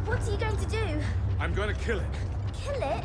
[0.09, 1.01] What are you going to do?
[1.39, 2.07] I'm going to kill it.
[2.55, 3.05] Kill it?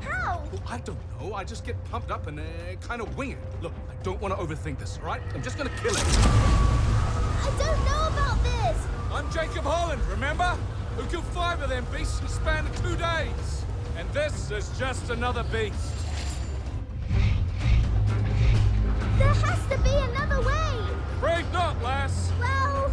[0.00, 0.42] How?
[0.66, 1.34] I don't know.
[1.34, 2.42] I just get pumped up and uh,
[2.80, 3.38] kind of wing it.
[3.60, 5.20] Look, I don't want to overthink this, all right?
[5.34, 6.02] I'm just going to kill it.
[6.08, 8.86] I don't know about this.
[9.12, 10.56] I'm Jacob Holland, remember?
[10.96, 13.64] Who killed five of them beasts in the span of two days.
[13.98, 15.76] And this is just another beast.
[19.18, 20.78] There has to be another way.
[21.18, 22.32] Afraid not, lass.
[22.40, 22.90] Well,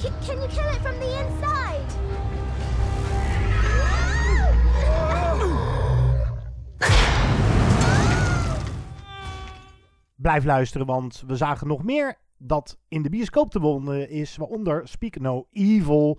[0.00, 1.84] can you kill it from the inside?
[10.24, 14.88] Blijf luisteren, want we zagen nog meer dat in de bioscoop te wonen is, waaronder
[14.88, 16.18] Speak No Evil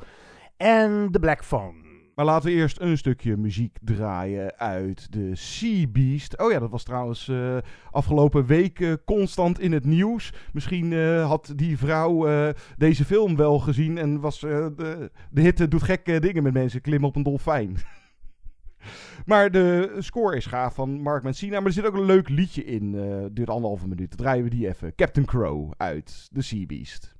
[0.57, 1.73] en The Black Phone.
[2.15, 6.39] Maar laten we eerst een stukje muziek draaien uit de Sea Beast.
[6.39, 7.57] Oh ja, dat was trouwens uh,
[7.91, 10.33] afgelopen week constant in het nieuws.
[10.53, 12.27] Misschien uh, had die vrouw
[12.77, 16.81] deze film wel gezien en was de, de hitte doet gekke dingen met mensen.
[16.81, 17.77] Klimmen op een dolfijn.
[19.26, 21.58] Maar de score is gaaf van Mark Mancina.
[21.58, 22.93] Maar er zit ook een leuk liedje in.
[22.93, 24.17] Uh, duurt anderhalve minuut.
[24.17, 24.95] Draaien we die even.
[24.95, 27.15] Captain Crow uit The Sea Beast.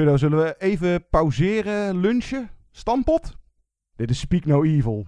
[0.00, 2.50] Guido, zullen we even pauzeren, lunchen?
[2.72, 3.32] Stampot?
[3.96, 5.06] Dit is Speak No Evil.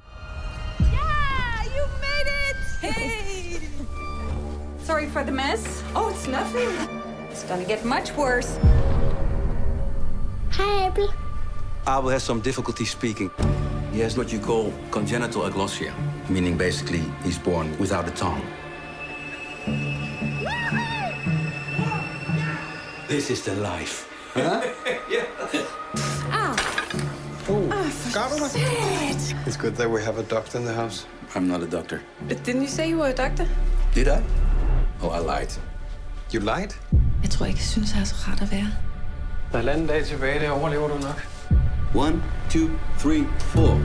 [0.79, 2.57] Yeah, you made it!
[2.81, 3.59] Hey!
[4.85, 5.61] Sorry for the mess.
[5.95, 6.69] Oh, it's nothing.
[7.31, 8.59] It's gonna get much worse.
[10.51, 11.09] Hi, Abel.
[11.87, 13.31] Abel has some difficulty speaking.
[13.93, 15.93] He has what you call congenital aglossia,
[16.29, 18.43] meaning basically he's born without a tongue.
[23.09, 24.12] This is the life.
[24.35, 24.63] Huh?
[26.35, 26.57] Ah.
[27.49, 29.35] Oh, Shit.
[29.47, 31.07] It's good that we have a doctor in the house.
[31.35, 32.01] I'm not a doctor.
[32.29, 33.47] But didn't you say you were a doctor?
[33.95, 34.23] Did I?
[35.03, 35.53] Oh, I lied.
[36.33, 36.75] You lied?
[37.23, 38.69] Jeg tror ikke, jeg synes, jeg er så ret at være.
[39.51, 41.27] Halvanden dag tilbage, det overlever du nok.
[41.95, 42.69] One, two,
[42.99, 43.81] three, four.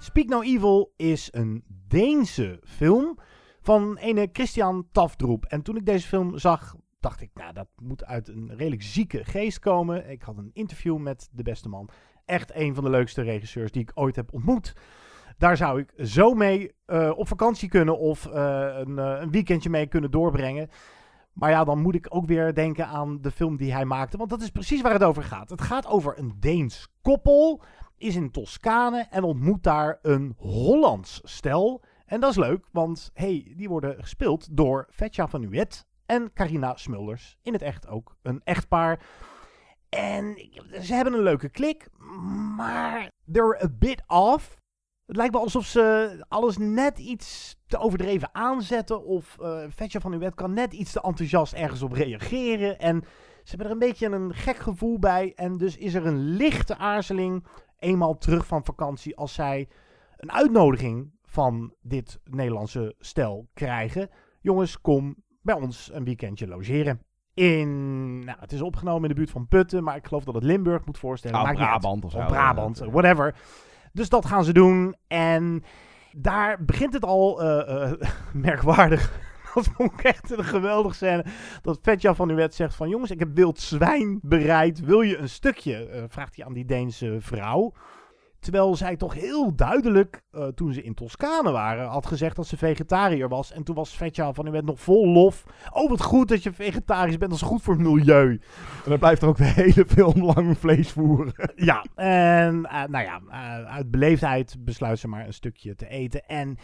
[0.00, 3.18] Speak No Evil is een Deense film
[3.62, 5.44] van ene Christian Tafdroep.
[5.44, 9.24] En toen ik deze film zag, dacht ik, nou, dat moet uit een redelijk zieke
[9.24, 10.10] geest komen.
[10.10, 11.88] Ik had een interview met de beste man.
[12.24, 14.74] Echt een van de leukste regisseurs die ik ooit heb ontmoet.
[15.38, 19.70] Daar zou ik zo mee eh, op vakantie kunnen of eh, een, eh, een weekendje
[19.70, 20.68] mee kunnen doorbrengen.
[21.32, 24.16] Maar ja, dan moet ik ook weer denken aan de film die hij maakte.
[24.16, 25.50] Want dat is precies waar het over gaat.
[25.50, 27.62] Het gaat over een Deens koppel.
[27.96, 31.82] Is in Toscane en ontmoet daar een Hollands stel.
[32.06, 36.76] En dat is leuk, want hey, die worden gespeeld door Vetja van Nuet en Carina
[36.76, 37.38] Smulders.
[37.42, 39.02] In het echt ook een echtpaar.
[39.88, 41.88] En ze hebben een leuke klik,
[42.56, 44.58] maar they're a bit off.
[45.06, 49.04] Het lijkt wel alsof ze alles net iets te overdreven aanzetten.
[49.04, 52.78] Of uh, Vetja van Nuet kan net iets te enthousiast ergens op reageren.
[52.78, 53.02] En
[53.42, 55.32] ze hebben er een beetje een gek gevoel bij.
[55.34, 57.46] En dus is er een lichte aarzeling
[57.78, 59.68] eenmaal terug van vakantie als zij
[60.16, 64.10] een uitnodiging van dit Nederlandse stel krijgen.
[64.40, 67.02] Jongens, kom bij ons een weekendje logeren.
[67.34, 70.44] In, nou, het is opgenomen in de buurt van Putten, maar ik geloof dat het
[70.44, 71.36] Limburg moet voorstellen.
[71.38, 71.68] Oh, Maakt uit.
[71.68, 72.18] Brabant of zo.
[72.18, 73.34] Of Brabant, whatever.
[73.92, 74.94] Dus dat gaan ze doen.
[75.06, 75.64] En
[76.12, 77.92] daar begint het al uh, uh,
[78.32, 79.10] merkwaardig.
[79.54, 81.24] Dat vond ik echt een geweldig scène.
[81.62, 82.88] Dat Vetja van Nuet zegt van...
[82.88, 84.80] Jongens, ik heb wild zwijn bereid.
[84.80, 85.90] Wil je een stukje?
[85.94, 87.72] Uh, vraagt hij aan die Deense vrouw.
[88.40, 92.56] Terwijl zij toch heel duidelijk, uh, toen ze in Toscane waren, had gezegd dat ze
[92.56, 93.52] vegetariër was.
[93.52, 95.44] En toen was Vetja van Nuet nog vol lof.
[95.72, 97.30] Oh, wat goed dat je vegetarisch bent.
[97.30, 98.30] Dat is goed voor het milieu.
[98.84, 101.32] En dan blijft er ook de hele film lang vlees voeren.
[101.56, 106.26] ja, en uh, nou ja, uh, uit beleefdheid besluit ze maar een stukje te eten.
[106.26, 106.58] En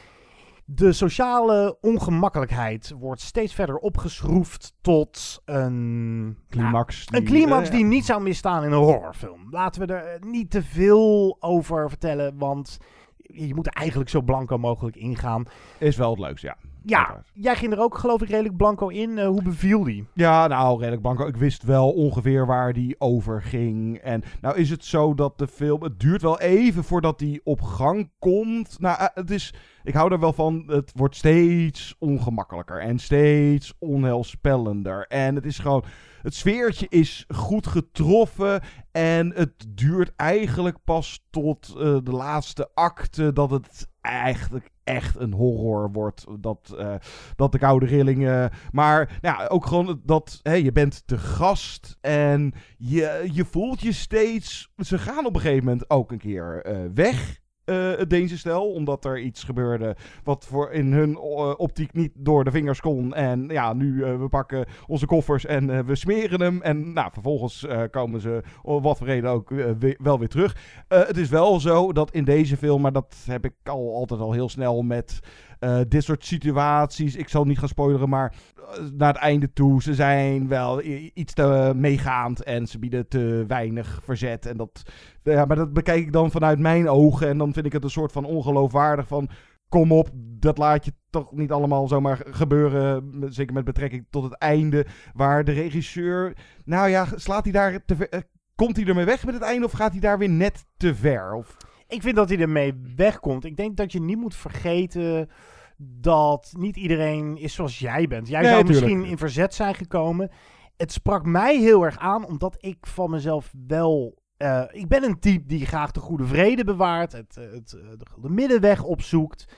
[0.68, 7.08] de sociale ongemakkelijkheid wordt steeds verder opgeschroefd tot een climax.
[7.08, 9.46] Nou, een climax die niet zou misstaan in een horrorfilm.
[9.50, 12.78] Laten we er niet te veel over vertellen, want
[13.16, 15.44] je moet er eigenlijk zo blanco mogelijk ingaan.
[15.78, 16.56] Is wel het leukste, ja.
[16.88, 19.10] Ja, jij ging er ook geloof ik redelijk blanco in.
[19.10, 20.06] Uh, hoe beviel die?
[20.12, 21.26] Ja, nou, redelijk blanco.
[21.26, 23.98] Ik wist wel ongeveer waar die over ging.
[23.98, 25.82] En nou is het zo dat de film...
[25.82, 28.80] Het duurt wel even voordat die op gang komt.
[28.80, 29.54] Nou, uh, het is...
[29.82, 30.64] Ik hou er wel van.
[30.66, 35.06] Het wordt steeds ongemakkelijker en steeds onheilspellender.
[35.06, 35.84] En het is gewoon...
[36.22, 38.60] Het sfeertje is goed getroffen.
[38.92, 45.32] En het duurt eigenlijk pas tot uh, de laatste acte dat het eigenlijk echt een
[45.32, 46.24] horror wordt.
[46.40, 46.94] Dat, uh,
[47.36, 48.50] dat de koude rillingen.
[48.72, 51.96] Maar nou ja, ook gewoon dat je bent te gast.
[52.00, 54.72] En je, je voelt je steeds.
[54.76, 57.44] Ze gaan op een gegeven moment ook een keer uh, weg.
[57.66, 62.12] Uh, het Deense stel, omdat er iets gebeurde wat voor in hun uh, optiek niet
[62.14, 63.14] door de vingers kon.
[63.14, 66.62] En ja, nu uh, we pakken onze koffers en we smeren hem.
[66.62, 70.56] En nou, vervolgens komen ze, om wat voor reden ook, we wel weer terug.
[70.88, 74.32] het is wel zo dat in deze film, maar dat heb ik al altijd al
[74.32, 75.20] heel snel met
[75.60, 77.16] uh, dit soort situaties.
[77.16, 79.82] Ik zal niet gaan spoileren, maar uh, naar het einde toe.
[79.82, 80.82] Ze zijn wel
[81.14, 84.46] iets te meegaand en ze bieden te weinig verzet.
[84.46, 84.82] En dat,
[85.22, 87.28] ja, maar dat bekijk ik dan vanuit mijn ogen.
[87.28, 89.28] En dan vind ik het een soort van ongeloofwaardig van...
[89.68, 93.12] Kom op, dat laat je toch niet allemaal zomaar gebeuren.
[93.28, 94.86] Zeker met betrekking tot het einde.
[95.14, 96.36] Waar de regisseur...
[96.64, 98.24] Nou ja, slaat hij daar te ver,
[98.56, 101.34] Komt hij ermee weg met het einde of gaat hij daar weer net te ver?
[101.34, 101.56] Of...
[101.88, 103.44] Ik vind dat hij ermee wegkomt.
[103.44, 105.30] Ik denk dat je niet moet vergeten
[105.78, 108.28] dat niet iedereen is zoals jij bent.
[108.28, 108.86] Jij Nee, zou tuurlijk.
[108.86, 110.30] misschien in verzet zijn gekomen.
[110.76, 114.18] Het sprak mij heel erg aan, omdat ik van mezelf wel...
[114.36, 117.88] eh, ik ben een type die graag de goede vrede bewaart, het, eh, het, eh,
[117.98, 119.54] de, de middenweg opzoekt.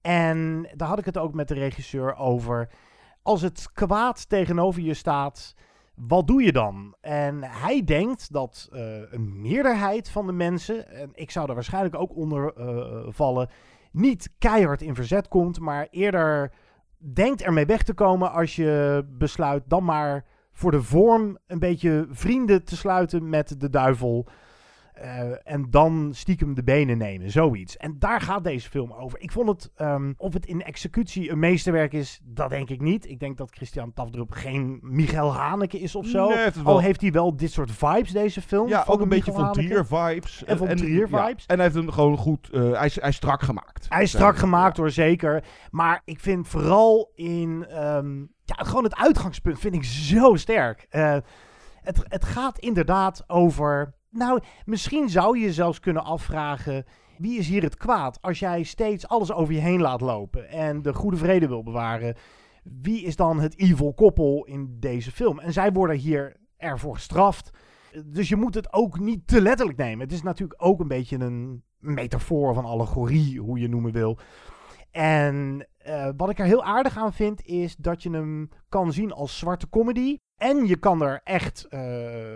[0.00, 2.70] En daar had ik het ook met de regisseur over.
[3.22, 5.54] Als het kwaad tegenover je staat,
[6.06, 6.94] wat doe je dan?
[7.00, 8.80] En hij denkt dat eh,
[9.10, 13.48] een meerderheid van de mensen, en ik zou er waarschijnlijk ook onder eh, vallen,
[13.92, 16.52] niet keihard in verzet komt, maar eerder
[16.98, 22.06] denkt ermee weg te komen als je besluit dan maar voor de vorm een beetje
[22.10, 24.28] vrienden te sluiten met de duivel.
[25.02, 27.76] Uh, en dan stiekem de benen nemen, zoiets.
[27.76, 29.20] En daar gaat deze film over.
[29.20, 33.08] Ik vond het, um, of het in executie een meesterwerk is, dat denk ik niet.
[33.08, 36.28] Ik denk dat Christian Tafdrup geen Michael Haneke is of zo.
[36.28, 38.68] Nee, het Al wel- heeft hij wel dit soort vibes, deze film.
[38.68, 39.52] Ja, ook een beetje van.
[39.52, 40.44] Trier vibes.
[40.44, 41.46] En van Trier ja, vibes.
[41.46, 43.86] en hij heeft hem gewoon goed, eh, hij, is, hij is strak gemaakt.
[43.88, 45.44] Hij is strak gemaakt hoor, zeker.
[45.70, 47.66] Maar ik vind vooral in...
[47.68, 50.86] ehm, ja, gewoon het uitgangspunt vind ik zo sterk.
[50.88, 51.16] Eh,
[51.82, 53.96] het, het gaat inderdaad over...
[54.10, 56.84] Nou, misschien zou je zelfs kunnen afvragen...
[57.18, 58.22] Wie is hier het kwaad?
[58.22, 60.48] Als jij steeds alles over je heen laat lopen...
[60.48, 62.16] en de goede vrede wil bewaren...
[62.62, 65.38] Wie is dan het evil koppel in deze film?
[65.38, 67.50] En zij worden hier ervoor gestraft.
[68.06, 70.00] Dus je moet het ook niet te letterlijk nemen.
[70.00, 74.18] Het is natuurlijk ook een beetje een metafoor van allegorie, hoe je noemen wil.
[74.90, 79.12] En eh, wat ik er heel aardig aan vind, is dat je hem kan zien
[79.12, 80.16] als zwarte comedy.
[80.38, 81.80] En je kan er echt eh,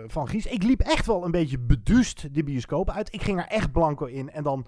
[0.07, 0.53] van giezen.
[0.53, 3.13] Ik liep echt wel een beetje beduust de bioscoop uit.
[3.13, 4.31] Ik ging er echt blanco in.
[4.31, 4.65] En dan,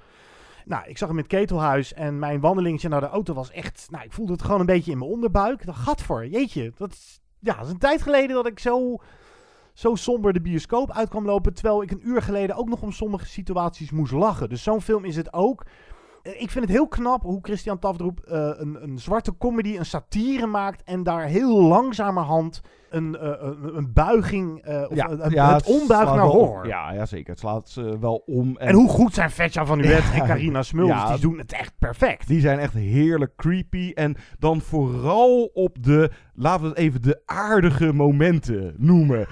[0.66, 1.94] nou, ik zag hem in het ketelhuis.
[1.94, 4.92] En mijn wandelingetje naar de auto was echt, nou, ik voelde het gewoon een beetje
[4.92, 5.66] in mijn onderbuik.
[5.66, 6.74] Dat gat voor, jeetje.
[6.78, 8.98] Dat is, ja, dat is een tijd geleden dat ik zo,
[9.74, 11.54] zo somber de bioscoop uit kwam lopen.
[11.54, 14.50] Terwijl ik een uur geleden ook nog om sommige situaties moest lachen.
[14.50, 15.64] Dus zo'n film is het ook.
[16.24, 19.86] Eh, Ik vind het heel knap hoe Christian Tafdroep eh, een, een zwarte comedy, een
[19.86, 20.84] satire maakt.
[20.84, 25.86] En daar heel langzamerhand een, eh, een, een buiging, eh, of een, een- het ombuigt
[25.88, 26.38] slaat naar om.
[26.38, 26.68] horror.
[26.68, 27.30] Ja, ja, zeker.
[27.30, 28.58] Het slaat eh, wel om.
[28.58, 30.26] En hoe goed zijn Vetja van Uwet en Ja.
[30.26, 31.12] Carina Smulders, Ja.
[31.12, 32.28] die doen het echt perfect.
[32.28, 33.92] Die zijn echt heerlijk creepy.
[33.94, 39.28] En dan vooral op de, laten we het even de aardige momenten noemen.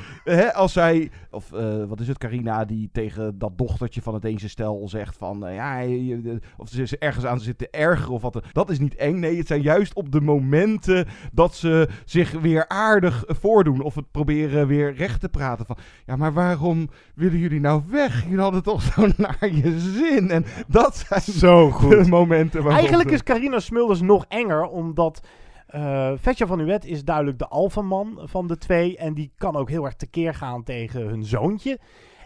[0.53, 1.49] Als zij, of
[1.87, 5.79] wat is het, Carina, die tegen dat dochtertje van het ene stel zegt van, ja,
[5.79, 8.43] je- of ze is ergens aan zitten erger of wat.
[8.51, 9.19] Dat is niet eng.
[9.19, 13.81] Nee, het zijn juist op de momenten dat ze zich weer aardig voordoen.
[13.81, 18.23] Of het proberen weer recht te praten van, ja, maar waarom willen jullie nou weg?
[18.23, 20.29] Jullie hadden toch zo naar je zin.
[20.31, 22.03] En dat zijn Zo goed.
[22.03, 25.21] de momenten Eigenlijk is Carina Smulders nog enger, omdat
[25.67, 28.97] eh Vetja van Uwet is duidelijk de alfaman van de twee.
[28.97, 31.79] En die kan ook heel erg tekeer gaan tegen hun zoontje.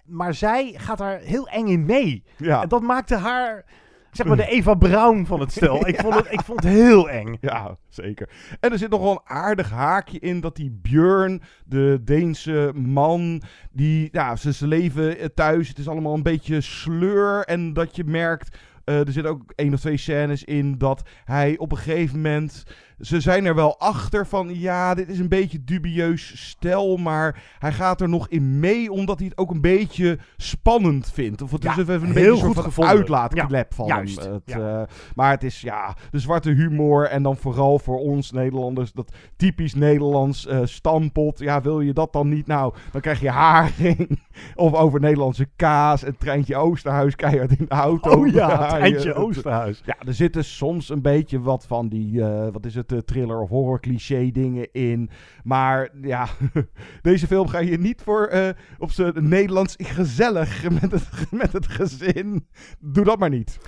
[0.05, 2.23] Maar zij gaat daar heel eng in mee.
[2.37, 2.61] Ja.
[2.61, 3.65] En dat maakte haar,
[4.11, 5.87] zeg maar, de Eva Braun van het stel.
[5.87, 7.37] Ik, vond het, ik vond het heel eng.
[7.41, 8.29] Ja, zeker.
[8.59, 13.41] En er zit nog wel een aardig haakje in dat die Björn, de Deense man,
[13.71, 15.67] die, ja, ze, leven eh, thuis.
[15.67, 17.43] Het is allemaal een beetje sleur.
[17.43, 21.57] En dat je merkt, eh, er zit ook één of twee scènes in dat hij
[21.57, 22.63] op een gegeven moment.
[22.99, 27.71] Ze zijn er wel achter van, ja, dit is een beetje dubieus stel, maar hij
[27.71, 31.41] gaat er nog in mee omdat hij het ook een beetje spannend vindt.
[31.41, 34.33] Of het Ja, is even een heel beetje een soort uitlaatklep Ja, van juist, hem.
[34.33, 34.81] Het, ja.
[34.81, 39.11] eh, maar het is ja, de zwarte humor en dan vooral voor ons Nederlanders dat
[39.35, 41.39] typisch Nederlands eh stampot.
[41.39, 42.47] Ja, wil je dat dan niet?
[42.47, 44.19] Nou, dan krijg je haring
[44.55, 48.09] of over Nederlandse kaas en treintje Oosterhuis keihard in de auto.
[48.11, 49.81] Oh ja, treintje Oosterhuis.
[49.85, 53.41] Ja, er zitten soms een beetje wat van die, eh, wat is het, eh, thriller
[53.41, 55.09] of horror cliché dingen in.
[55.43, 56.27] Maar ja,
[57.01, 61.09] deze film ga je niet voor eh, op zijn Nederlands gezellig met het,
[61.41, 62.47] met het gezin.
[62.79, 63.59] Doe dat maar niet.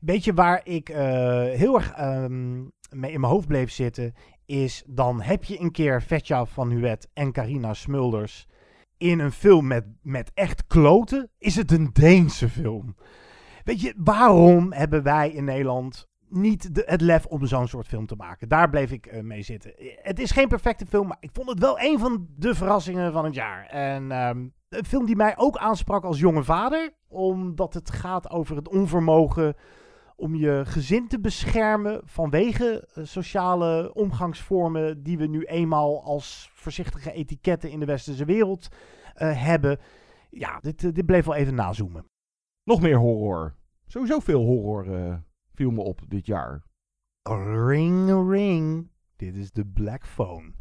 [0.00, 2.60] Weet je waar ik eh, heel erg ehm,
[2.90, 4.14] mee in mijn hoofd bleef zitten?
[4.46, 8.46] Is dan heb je een keer Vetja van Huet en Carina Smulders
[8.98, 11.30] in een film met, met echt kloten?
[11.38, 12.96] Is het een Deense film?
[13.64, 18.06] Weet je, waarom hebben wij in Nederland niet de, het lef om zo'n soort film
[18.06, 18.48] te maken?
[18.48, 19.72] Daar bleef ik eh, mee zitten.
[20.02, 23.24] Het is geen perfecte film, maar ik vond het wel een van de verrassingen van
[23.24, 23.66] het jaar.
[23.66, 28.56] En ehm, een film die mij ook aansprak als jonge vader, omdat het gaat over
[28.56, 29.54] het onvermogen
[30.16, 37.12] om je gezin te beschermen vanwege eh, sociale omgangsvormen die we nu eenmaal als voorzichtige
[37.12, 38.68] etiketten in de westerse wereld
[39.14, 39.78] eh, hebben.
[40.30, 42.06] Ja, dit, dit bleef wel even nazoomen.
[42.64, 43.54] Nog meer horror.
[43.86, 45.22] Sowieso veel horror
[45.54, 46.62] viel me op dit jaar.
[47.22, 48.90] Ring, ring.
[49.16, 50.52] Dit is de Black Phone.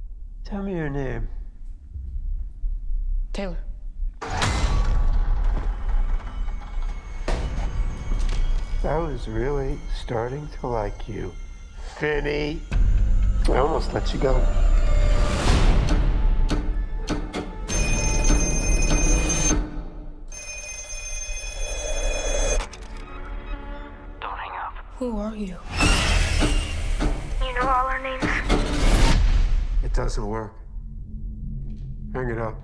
[0.41, 1.27] Tell me your name.
[3.31, 3.63] Taylor.
[8.85, 11.31] I was really starting to like you.
[11.97, 12.61] Finny.
[13.47, 14.41] I almost let you go.
[25.03, 25.57] Who are you?
[27.41, 28.23] You know all our names?
[29.83, 30.53] It doesn't work.
[32.13, 32.55] Hang it up.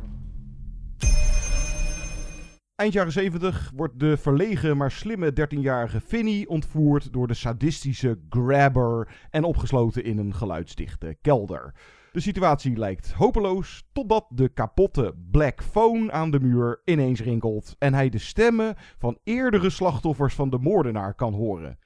[2.75, 9.07] Eind jaren 70 wordt de verlegen maar slimme 13-jarige Finny ontvoerd door de sadistische Grabber
[9.29, 11.73] en opgesloten in een geluidsdichte kelder.
[12.11, 17.93] De situatie lijkt hopeloos totdat de kapotte Black Phone aan de muur ineens rinkelt en
[17.93, 21.77] hij de stemmen van eerdere slachtoffers van de moordenaar kan horen.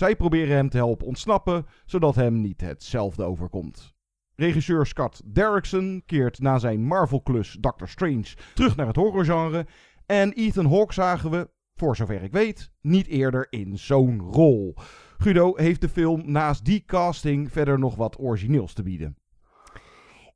[0.00, 3.94] Zij proberen hem te helpen ontsnappen, zodat hem niet hetzelfde overkomt.
[4.34, 9.66] Regisseur Scott Derrickson keert na zijn Marvel-klus Doctor Strange terug naar het horrorgenre
[10.06, 14.74] en Ethan Hawke zagen we, voor zover ik weet, niet eerder in zo'n rol.
[15.18, 19.16] Guido heeft de film naast die casting verder nog wat origineels te bieden.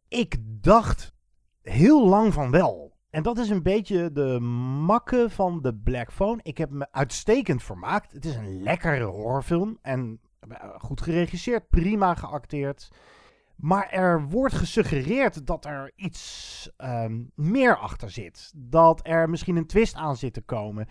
[0.09, 1.15] Ik dacht
[1.63, 2.94] heel lang van wel.
[3.15, 4.41] En dat is een beetje de
[4.87, 6.41] makke van de Black Phone.
[6.43, 8.13] Ik heb me uitstekend vermaakt.
[8.13, 9.79] Het is een lekkere horrorfilm.
[9.83, 12.89] En eh, goed geregisseerd, prima geacteerd.
[13.57, 18.53] Maar er wordt gesuggereerd dat er iets ehm, meer achter zit.
[18.57, 20.89] Dat er misschien een twist aan zit te komen.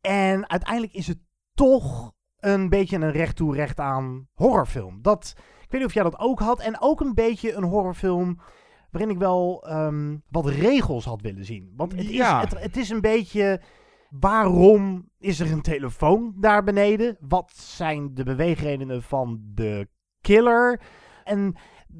[0.00, 1.18] En uiteindelijk is het
[1.54, 5.02] toch een beetje een recht toe recht aan horrorfilm.
[5.02, 6.60] Dat, ik weet niet of jij dat ook had.
[6.60, 8.40] En ook een beetje een horrorfilm
[8.92, 11.72] waarin ik wel ehm, wat regels had willen zien.
[11.76, 12.42] Want het, Ja.
[12.42, 13.60] is, het, het is een beetje...
[14.20, 17.16] Waarom is er een telefoon daar beneden?
[17.20, 19.88] Wat zijn de beweegredenen van de
[20.20, 20.80] killer?
[21.24, 21.54] En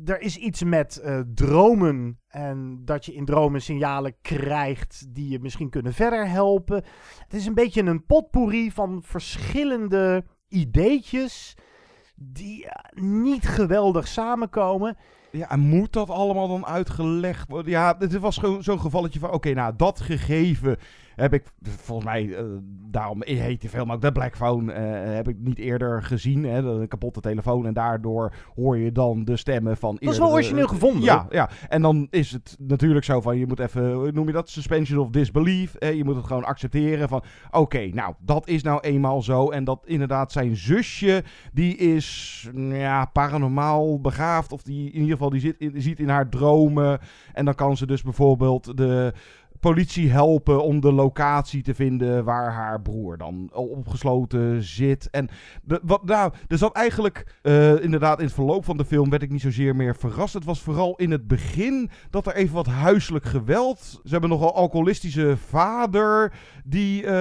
[0.05, 5.39] er is iets met eh, dromen en dat je in dromen signalen krijgt die je
[5.39, 6.85] misschien kunnen verder helpen.
[7.19, 11.57] Het is een beetje een potpourri van verschillende ideetjes
[12.17, 14.97] die eh, niet geweldig samenkomen.
[15.33, 17.71] Ja, en moet dat allemaal dan uitgelegd worden?
[17.71, 19.31] Ja, het was gewoon zo'n gevalletje van...
[19.31, 20.77] Oké, nou, dat gegeven
[21.17, 22.37] heb ik volgens mij...
[22.37, 22.45] eh,
[22.91, 24.73] daarom heet de film ook de Black Phone.
[24.73, 26.45] eh, heb ik niet eerder gezien.
[26.45, 27.67] Hè, een kapotte telefoon.
[27.67, 29.97] En daardoor hoor je dan de stemmen van...
[30.01, 33.39] Dat is wel origineel gevonden, Ja, ja, en dan is het natuurlijk zo van...
[33.39, 34.15] Je moet even...
[34.15, 34.51] Noem je dat?
[34.51, 35.75] Suspension of disbelief.
[35.79, 37.23] hè, je moet het gewoon accepteren van...
[37.51, 39.51] Oké, nou, dat is nou eenmaal zo.
[39.51, 41.25] En dat inderdaad zijn zusje...
[41.53, 44.53] Die is ja, paranormaal begaafd.
[44.53, 46.99] Of die in ieder geval die zit in, ziet in haar dromen.
[47.33, 49.13] En dan kan ze dus bijvoorbeeld de
[49.63, 55.11] politie helpen om de locatie te vinden waar haar broer dan opgesloten zit.
[55.11, 55.29] En
[55.63, 59.23] de, wat, nou, er zat eigenlijk eh, inderdaad in het verloop van de film werd
[59.23, 60.35] ik niet zozeer meer verrast.
[60.35, 63.79] Het was vooral in het begin dat er even wat huiselijk geweld.
[64.05, 66.33] Ze hebben nogal alcoholistische vader
[66.65, 67.13] die eh,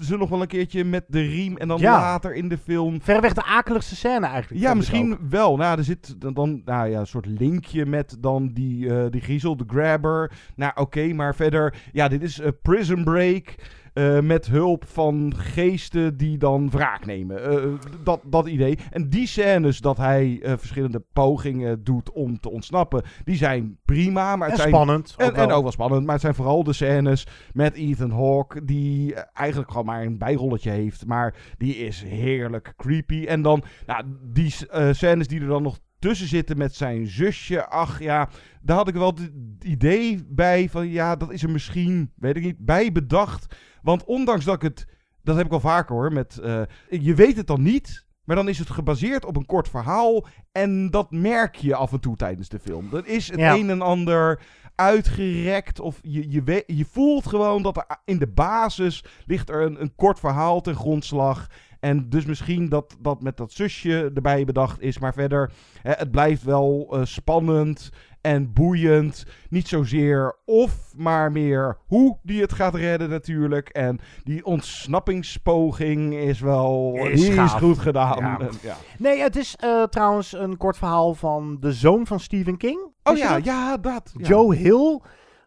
[0.00, 1.92] ze nog wel een keertje met de riem en dan Ja.
[2.00, 4.62] later in de film Verreweg de akeligste scène eigenlijk.
[4.62, 5.56] ja, misschien wel.
[5.56, 9.20] Nou, er zit dan, dan nou ja, een soort linkje met dan die, eh die
[9.20, 10.32] griezel, de grabber.
[10.56, 11.74] Nou, oké, maar verder...
[11.92, 13.54] Ja, dit is eh, Prison Break...
[13.92, 17.44] eh, met hulp van geesten die dan wraak nemen.
[17.44, 17.72] Eh,
[18.04, 18.78] dat, dat idee.
[18.90, 24.36] En die scènes dat hij verschillende pogingen doet om te ontsnappen, die zijn prima.
[24.36, 25.56] Maar het En zijn, spannend, ook En, en wel.
[25.56, 26.02] ook wel spannend.
[26.04, 30.70] Maar het zijn vooral de scènes met Ethan Hawke, die eigenlijk gewoon maar een bijrolletje
[30.70, 31.06] heeft.
[31.06, 33.24] Maar die is heerlijk creepy.
[33.26, 34.54] En dan, nou, die
[34.90, 37.68] scènes die er dan nog tussen zitten met zijn zusje.
[37.68, 38.28] Ach ja,
[38.62, 39.30] daar had ik wel het
[39.64, 43.56] idee bij van ja, dat is er misschien, weet ik niet, bij bedacht.
[43.82, 44.86] Want ondanks dat ik het,
[45.22, 48.04] dat heb ik al vaker hoor, met, eh, je weet het dan niet.
[48.24, 50.26] Maar dan is het gebaseerd op een kort verhaal.
[50.52, 52.90] En dat merk je af en toe tijdens de film.
[52.90, 53.54] Dat is het Ja.
[53.54, 54.40] een en ander
[54.76, 55.80] uitgerekt.
[55.80, 59.94] Of je, je, je voelt gewoon dat er in de basis ligt er een, een
[59.94, 61.48] kort verhaal ten grondslag.
[61.80, 64.98] En dus misschien dat dat met dat zusje erbij bedacht is.
[64.98, 65.52] Maar verder,
[65.82, 67.90] hè, het blijft wel eh, spannend
[68.26, 69.26] en boeiend.
[69.48, 73.68] Niet zozeer of, maar meer hoe die het gaat redden natuurlijk.
[73.68, 78.18] En die ontsnappingspoging is wel Is goed gedaan.
[78.18, 78.38] Ja.
[78.40, 78.76] En, ja.
[78.98, 82.90] Nee, het is eh, trouwens een kort verhaal van de zoon van Stephen King.
[83.02, 83.44] Oh ja, dat?
[83.44, 84.12] ja, dat.
[84.16, 84.28] ja.
[84.28, 84.98] Joe Hill.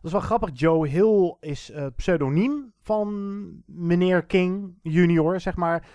[0.01, 0.49] Dat is wel grappig.
[0.53, 5.88] Joe Hill is het pseudoniem van meneer King junior, zeg maar.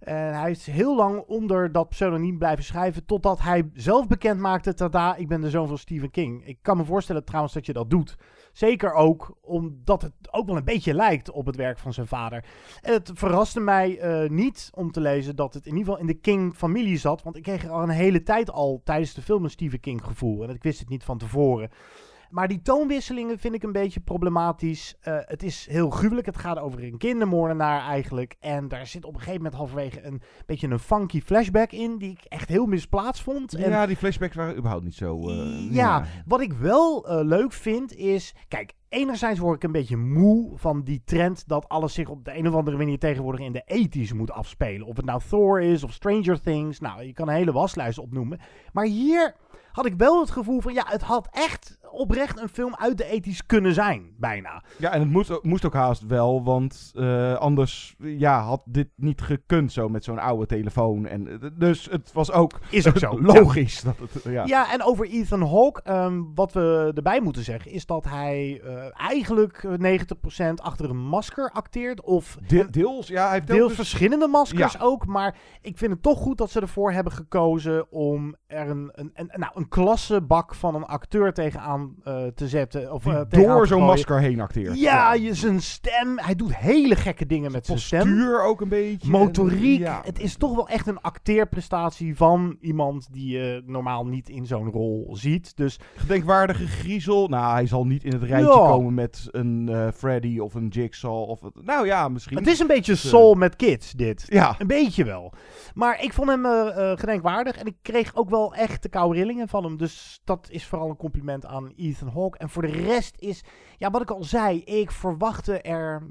[0.00, 3.04] En hij is heel lang onder dat pseudoniem blijven schrijven.
[3.04, 6.46] Totdat hij zelf bekend maakte: tada, ik ben de zoon van Stephen King.
[6.46, 8.16] Ik kan me voorstellen trouwens dat je dat doet.
[8.52, 12.44] Zeker ook omdat het ook wel een beetje lijkt op het werk van zijn vader.
[12.80, 16.20] Het verraste mij eh, niet om te lezen dat het in ieder geval in de
[16.20, 17.22] King-familie zat.
[17.22, 20.04] Want ik kreeg er al een hele tijd al tijdens de film een Stephen King
[20.04, 20.42] gevoel.
[20.42, 21.70] En ik wist het niet van tevoren.
[22.30, 24.94] Maar die toonwisselingen vind ik een beetje problematisch.
[25.00, 26.26] Eh, het is heel gruwelijk.
[26.26, 28.36] Het gaat over een kindermoordenaar eigenlijk.
[28.40, 31.98] En daar zit op een gegeven moment halverwege een beetje een funky flashback in.
[31.98, 33.54] Die ik echt heel misplaatst vond.
[33.54, 35.28] En Ja, die flashbacks waren überhaupt niet zo...
[35.28, 38.34] eh, ja, wat ik wel eh, leuk vind is.
[38.48, 42.36] Kijk, enerzijds word ik een beetje moe van die trend dat alles zich op de
[42.38, 44.86] een of andere manier tegenwoordig in de ethisch moet afspelen.
[44.86, 46.80] Of het nou Thor is of Stranger Things.
[46.80, 48.38] Nou, je kan een hele waslijst opnoemen.
[48.72, 49.34] Maar hier
[49.72, 53.04] had ik wel het gevoel van ja, het had echt oprecht een film uit de
[53.04, 54.62] ethisch kunnen zijn, bijna.
[54.76, 59.20] Ja, en het moest, moest ook haast wel, want uh, anders ja, had dit niet
[59.20, 61.06] gekund zo met zo'n oude telefoon.
[61.06, 63.20] En, dus het was ook, is ook zo.
[63.22, 63.80] logisch.
[63.80, 63.94] Ja.
[63.98, 64.44] Dat het, ja.
[64.44, 69.00] ja, en over Ethan Hawke, um, wat we erbij moeten zeggen, is dat hij uh,
[69.00, 72.00] eigenlijk 90% achter een masker acteert.
[72.00, 73.24] Of De, deels, ja.
[73.24, 74.80] Hij heeft deels dus, verschillende maskers ja.
[74.80, 78.90] ook, maar ik vind het toch goed dat ze ervoor hebben gekozen om er een,
[78.92, 82.92] een, een, nou, een klassebak van een acteur tegenaan uh, te zetten.
[82.92, 84.80] Of, uh, door zo'n masker heen acteert.
[84.80, 86.18] Ja, ja, zijn stem.
[86.18, 88.00] Hij doet hele gekke dingen met zijn stem.
[88.00, 89.10] Postuur ook een beetje.
[89.10, 89.80] Motoriek.
[89.80, 90.00] Ja.
[90.04, 94.70] Het is toch wel echt een acteerprestatie van iemand die je normaal niet in zo'n
[94.70, 95.56] rol ziet.
[95.56, 97.28] Dus gedenkwaardige griezel.
[97.28, 98.66] Nou, hij zal niet in het rijtje ja.
[98.66, 101.28] komen met een uh, Freddy of een Jigsaw.
[101.28, 102.36] Of het, nou ja, misschien.
[102.36, 104.24] Het is een beetje Soul met kids, dit.
[104.28, 104.54] Ja.
[104.58, 105.32] Een beetje wel.
[105.74, 106.44] Maar ik vond hem
[106.96, 107.56] gedenkwaardig.
[107.56, 109.76] En ik kreeg ook wel echt de koude rillingen van hem.
[109.76, 112.38] Dus dat is vooral een compliment aan Ethan Hawke.
[112.38, 113.44] En voor de rest is,
[113.78, 116.02] ja, wat ik al zei, ik verwachtte er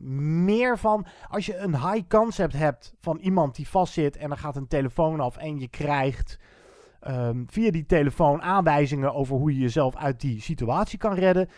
[0.46, 1.06] meer van.
[1.30, 5.20] Als je een high concept hebt van iemand die vastzit en er gaat een telefoon
[5.20, 6.40] af en je krijgt
[7.08, 11.50] um, via die telefoon aanwijzingen over hoe je jezelf uit die situatie kan redden.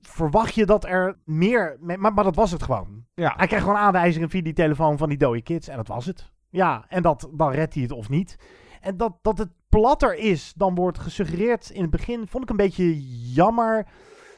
[0.00, 1.76] Verwacht je dat er meer.
[1.80, 3.04] Maar, maar dat was het gewoon.
[3.14, 3.34] Ja.
[3.36, 5.68] Hij krijgt gewoon aanwijzingen via die telefoon van die dode kids.
[5.68, 6.32] En dat was het.
[6.48, 8.36] Ja, en dat, dan redt hij het of niet.
[8.80, 12.56] En dat, dat het platter is dan wordt gesuggereerd in het begin, vond ik een
[12.56, 13.00] beetje
[13.32, 13.86] jammer.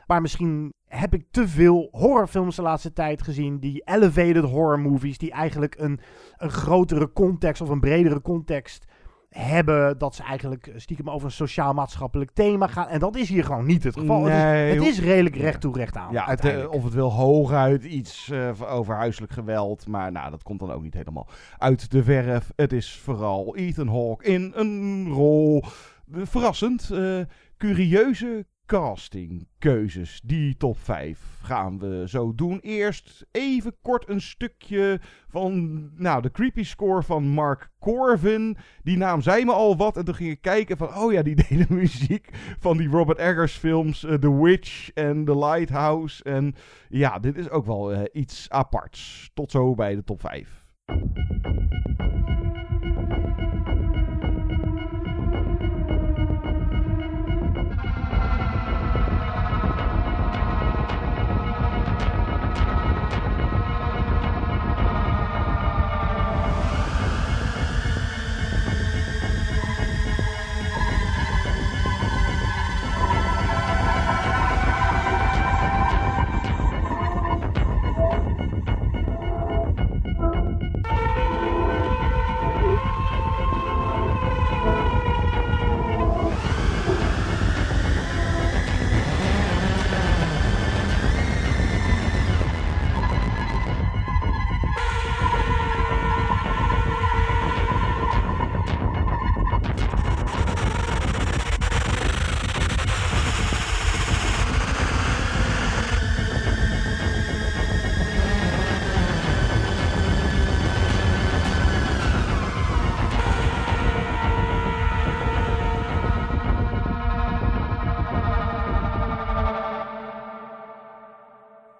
[0.06, 3.58] Maar misschien heb ik te veel horrorfilms de laatste tijd gezien.
[3.58, 5.18] Die elevated horror movies.
[5.18, 6.00] Die eigenlijk een,
[6.36, 8.86] een grotere context of een bredere context
[9.32, 9.98] hebben.
[9.98, 12.88] Dat ze eigenlijk stiekem over een sociaal-maatschappelijk thema gaan.
[12.88, 14.20] En dat is hier gewoon niet het geval.
[14.20, 16.12] Nee, het, is, het is redelijk recht toe recht aan.
[16.12, 19.86] Ja, het, uh, of het wil hooguit iets uh, over huiselijk geweld.
[19.86, 21.28] Maar nou, dat komt dan ook niet helemaal
[21.58, 22.52] uit de verf.
[22.56, 25.64] Het is vooral Ethan Hawke in een rol.
[26.10, 26.90] Verrassend.
[26.92, 27.20] Uh,
[27.58, 30.20] curieuze castingkeuzes.
[30.24, 32.60] Die top 5 gaan we zo doen.
[32.60, 38.56] Eerst even kort een stukje van nou, de creepy score van Mark Corvin.
[38.82, 39.96] Die naam zei me al wat.
[39.96, 43.52] En toen ging ik kijken van, oh ja, die deden muziek van die Robert Eggers
[43.52, 44.04] films.
[44.04, 46.24] Uh, The Witch en The Lighthouse.
[46.24, 46.54] En
[46.88, 49.30] ja, dit is ook wel uh, iets aparts.
[49.34, 50.64] Tot zo bij de top 5.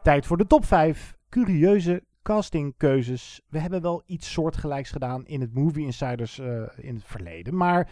[0.03, 3.41] Tijd voor de top 5 curieuze castingkeuzes.
[3.49, 7.57] We hebben wel iets soortgelijks gedaan in het Movie Insiders uh, in het verleden.
[7.57, 7.91] Maar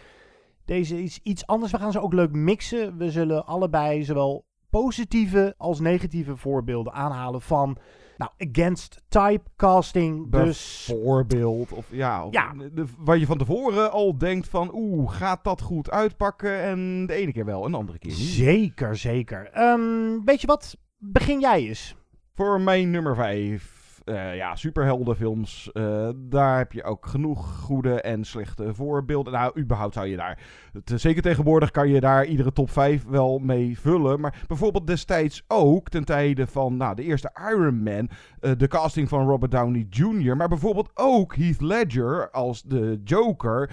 [0.65, 1.71] deze is iets anders.
[1.71, 2.97] We gaan ze ook leuk mixen.
[2.97, 7.77] We zullen allebei zowel positieve als negatieve voorbeelden aanhalen van
[8.17, 10.31] nou, against type casting.
[10.31, 12.53] Dus voorbeeld of ja, of ja.
[12.73, 16.61] De, waar je van tevoren al denkt van oeh, gaat dat goed uitpakken?
[16.61, 18.19] En de ene keer wel, en de andere keer niet.
[18.19, 19.51] Zeker, zeker.
[19.57, 20.77] Um, weet je wat?
[20.97, 21.95] Begin jij eens.
[22.41, 24.01] Voor mijn nummer 5.
[24.05, 25.69] Uh, ja, superheldenfilms.
[25.73, 29.33] Uh, daar heb je ook genoeg goede en slechte voorbeelden.
[29.33, 30.39] Nou, überhaupt zou je daar.
[30.83, 34.19] Te, zeker tegenwoordig kan je daar iedere top 5 wel mee vullen.
[34.19, 38.09] Maar bijvoorbeeld destijds ook, ten tijde van nou, de eerste Iron Man.
[38.57, 40.37] De casting van Robert Downey Jr.
[40.37, 43.69] Maar bijvoorbeeld ook Heath Ledger als de Joker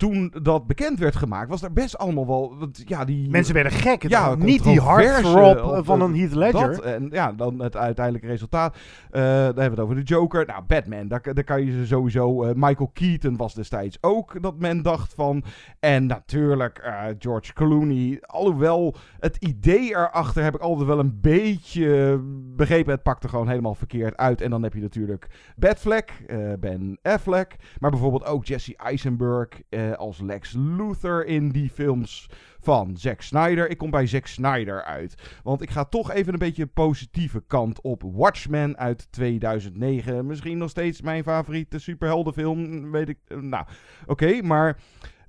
[0.00, 2.58] toen dat bekend werd gemaakt, was er best allemaal wel.
[2.58, 4.08] Want, ja, die, Mensen werden gek.
[4.08, 6.74] Ja, niet die hardthrob van een Heath Ledger.
[6.74, 8.74] Dat, en ja, dan het uiteindelijke resultaat.
[8.76, 8.80] Uh,
[9.12, 10.46] daar hebben we het over de Joker.
[10.46, 12.44] Nou, Batman, daar, daar kan je ze sowieso.
[12.44, 15.44] Uh, Michael Keaton was destijds ook dat men dacht van.
[15.80, 18.18] En natuurlijk uh, George Clooney.
[18.20, 22.18] Alhoewel het idee erachter heb ik altijd wel een beetje
[22.56, 22.92] begrepen.
[22.92, 24.40] Het pakte gewoon helemaal verkeerd uit.
[24.40, 25.26] En dan heb je natuurlijk
[25.56, 26.12] Batfleck,
[26.60, 27.56] Ben Affleck.
[27.78, 29.48] Maar bijvoorbeeld ook Jesse Eisenberg.
[29.92, 32.30] Eh, als Lex Luthor in die films
[32.60, 33.70] van Zack Snyder.
[33.70, 35.38] Ik kom bij Zack Snyder uit.
[35.42, 38.02] Want ik ga toch even een beetje positieve kant op.
[38.06, 40.26] Watchmen uit 2009.
[40.26, 42.90] Misschien nog steeds mijn favoriete superheldenfilm.
[42.90, 43.18] Weet ik.
[43.26, 43.66] eh, Nou,
[44.06, 44.42] oké.
[44.42, 44.78] maar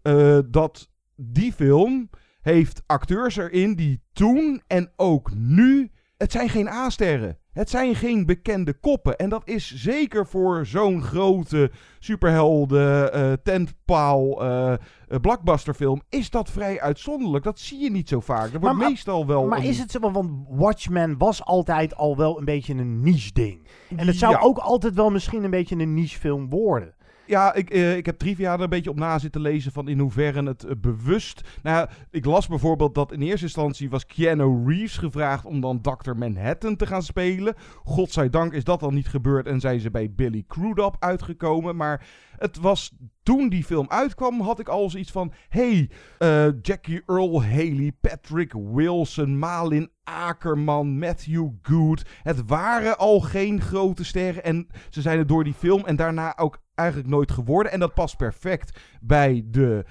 [0.01, 2.09] eh, dat die film
[2.41, 5.91] heeft acteurs erin die toen en ook nu.
[6.17, 7.37] Het zijn geen A-sterren.
[7.53, 9.17] Het zijn geen bekende koppen.
[9.17, 14.79] En dat is zeker voor zo'n grote superhelden, eh, tentpaal, eh, eh,
[15.21, 16.01] blockbusterfilm.
[16.09, 17.43] Is dat vrij uitzonderlijk?
[17.43, 18.53] Dat zie je niet zo vaak.
[18.53, 19.45] Er wordt maar- meestal wel.
[19.47, 20.11] Maar een- is het zo?
[20.11, 23.67] Want Watchmen was altijd al wel een beetje een niche ding.
[23.95, 24.39] En het zou Ja.
[24.39, 26.93] ook altijd wel misschien een beetje een niche film worden.
[27.25, 29.99] Ja, ik, eh, ik heb trivia er een beetje op na zitten lezen van in
[29.99, 31.41] hoeverre het eh, bewust...
[31.61, 36.13] Nou ik las bijvoorbeeld dat in eerste instantie was Keanu Reeves gevraagd om dan Dr.
[36.15, 37.55] Manhattan te gaan spelen.
[37.83, 41.75] Godzijdank is dat dan niet gebeurd en zijn ze bij Billy Crudup uitgekomen.
[41.75, 42.05] Maar
[42.37, 42.91] het was
[43.23, 45.33] toen die film uitkwam, had ik al zoiets van...
[45.49, 52.05] Hey, eh, Jackie Earl Haley, Patrick Wilson, Malin Akerman, Matthew Good.
[52.23, 56.37] Het waren al geen grote sterren en ze zijn het door die film en daarna
[56.37, 57.71] ook eigenlijk nooit geworden.
[57.71, 59.85] En dat past perfect bij de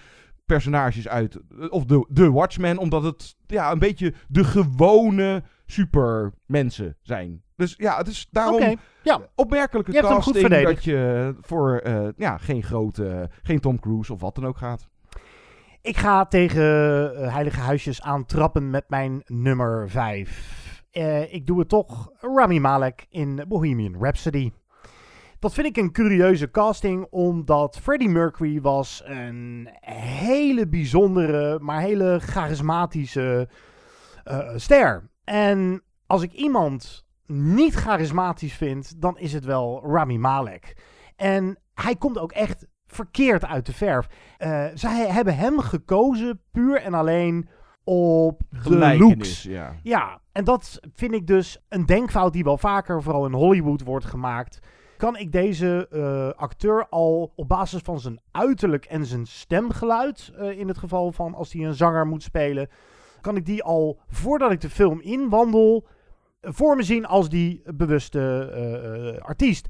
[0.46, 1.38] personages uit,
[1.68, 7.42] of de, de Watchmen, omdat het ja, een beetje de gewone supermensen zijn.
[7.56, 9.20] Dus ja, het is daarom ja.
[9.34, 14.34] opmerkelijke Je casting dat je voor eh, ja, geen grote, geen Tom Cruise of wat
[14.34, 14.88] dan ook gaat.
[15.82, 16.64] Ik ga tegen
[17.16, 20.84] eh, Heilige Huisjes aantrappen met mijn nummer 5.
[21.30, 24.50] ik doe het toch Rami Malek in Bohemian Rhapsody.
[25.40, 32.18] Dat vind ik een curieuze casting, omdat Freddie Mercury was een hele bijzondere, maar hele
[32.20, 33.48] charismatische
[34.24, 35.10] eh, ster.
[35.24, 40.76] En als ik iemand niet charismatisch vind, dan is het wel Rami Malek.
[41.16, 44.06] En hij komt ook echt verkeerd uit de verf.
[44.38, 47.48] Eh, zij hebben hem gekozen puur en alleen
[47.84, 49.42] op de looks.
[49.42, 49.74] ja.
[49.82, 54.04] Ja, en dat vind ik dus een denkfout die wel vaker, vooral in Hollywood, wordt
[54.04, 54.60] gemaakt.
[55.00, 60.58] Kan ik deze eh, acteur al op basis van zijn uiterlijk en zijn stemgeluid, eh,
[60.58, 62.68] in het geval van als hij een zanger moet spelen,
[63.20, 65.86] kan ik die al voordat ik de film inwandel,
[66.40, 69.68] eh, voor me zien als die bewuste artiest.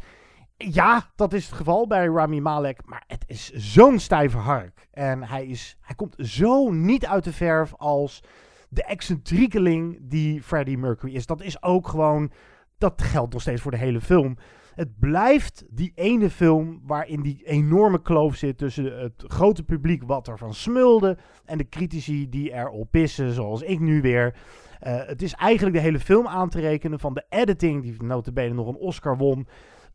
[0.57, 4.89] Ja, dat is het geval bij Rami Malek, maar het is zo'n stijve hark.
[4.91, 8.22] En hij, is, hij komt zo niet uit de verf als
[8.68, 11.26] de excentriekeling die Freddie Mercury is.
[11.26, 12.33] Dat is ook gewoon,
[12.78, 14.37] dat geldt nog steeds voor de hele film.
[14.75, 20.29] Het blijft die ene film waarin die enorme kloof zit tussen het grote publiek wat
[20.29, 24.35] ervan smulde en de critici die erop pissen, zoals ik nu weer.
[24.81, 28.55] Eh, het is eigenlijk de hele film aan te rekenen van de editing, die notabene
[28.55, 29.49] nog een Oscar won,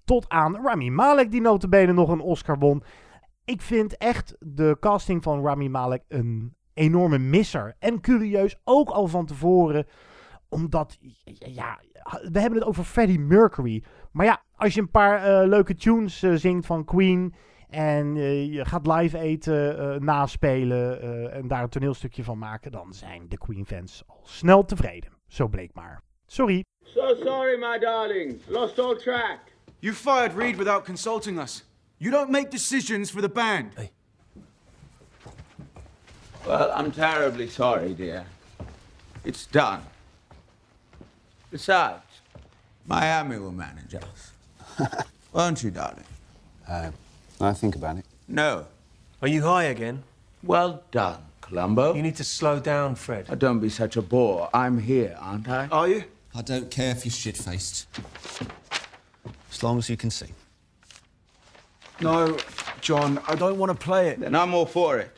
[0.03, 2.83] tot aan Rami Malek, die notabene nog een Oscar won.
[3.45, 7.75] Ik vind echt de casting van Rami Malek een enorme misser.
[7.79, 9.85] En curieus ook al van tevoren,
[10.49, 11.79] omdat, ja,
[12.31, 13.83] we hebben het over Freddie Mercury.
[14.15, 17.33] Maar ja, als je een paar eh, leuke tunes eh, zingt van Queen
[17.69, 22.71] en eh, je gaat live eten, eh, naspelen eh, en daar een toneelstukje van maken,
[22.71, 25.11] dan zijn de Queen-fans al snel tevreden.
[25.27, 26.01] Zo bleek maar.
[26.25, 26.63] Sorry.
[26.83, 28.39] So sorry, my darling.
[28.47, 29.39] Lost all track.
[29.79, 31.65] You fired Reed without consulting us.
[31.97, 33.73] You don't make decisions for the band.
[36.45, 38.23] Well, I'm terribly sorry, dear.
[39.21, 39.79] It's done.
[41.49, 42.04] Besides,
[42.87, 45.05] Miami will manage us.
[45.33, 46.03] Won't you, darling?
[46.67, 46.91] Uh,
[47.41, 48.05] I think about it.
[48.27, 48.67] No.
[49.21, 50.03] Are you high again?
[50.43, 51.95] Well done, Columbo.
[51.95, 53.25] You need to slow down, Fred.
[53.29, 54.49] Oh, don't be such a bore.
[54.53, 55.67] I'm here, aren't I?
[55.67, 56.03] Are you?
[56.35, 57.87] I don't care if you're shit faced.
[59.51, 60.33] As long as you can sing.
[62.01, 62.37] No,
[62.81, 64.19] John, I don't want to play it.
[64.19, 65.11] Then I'm all for it.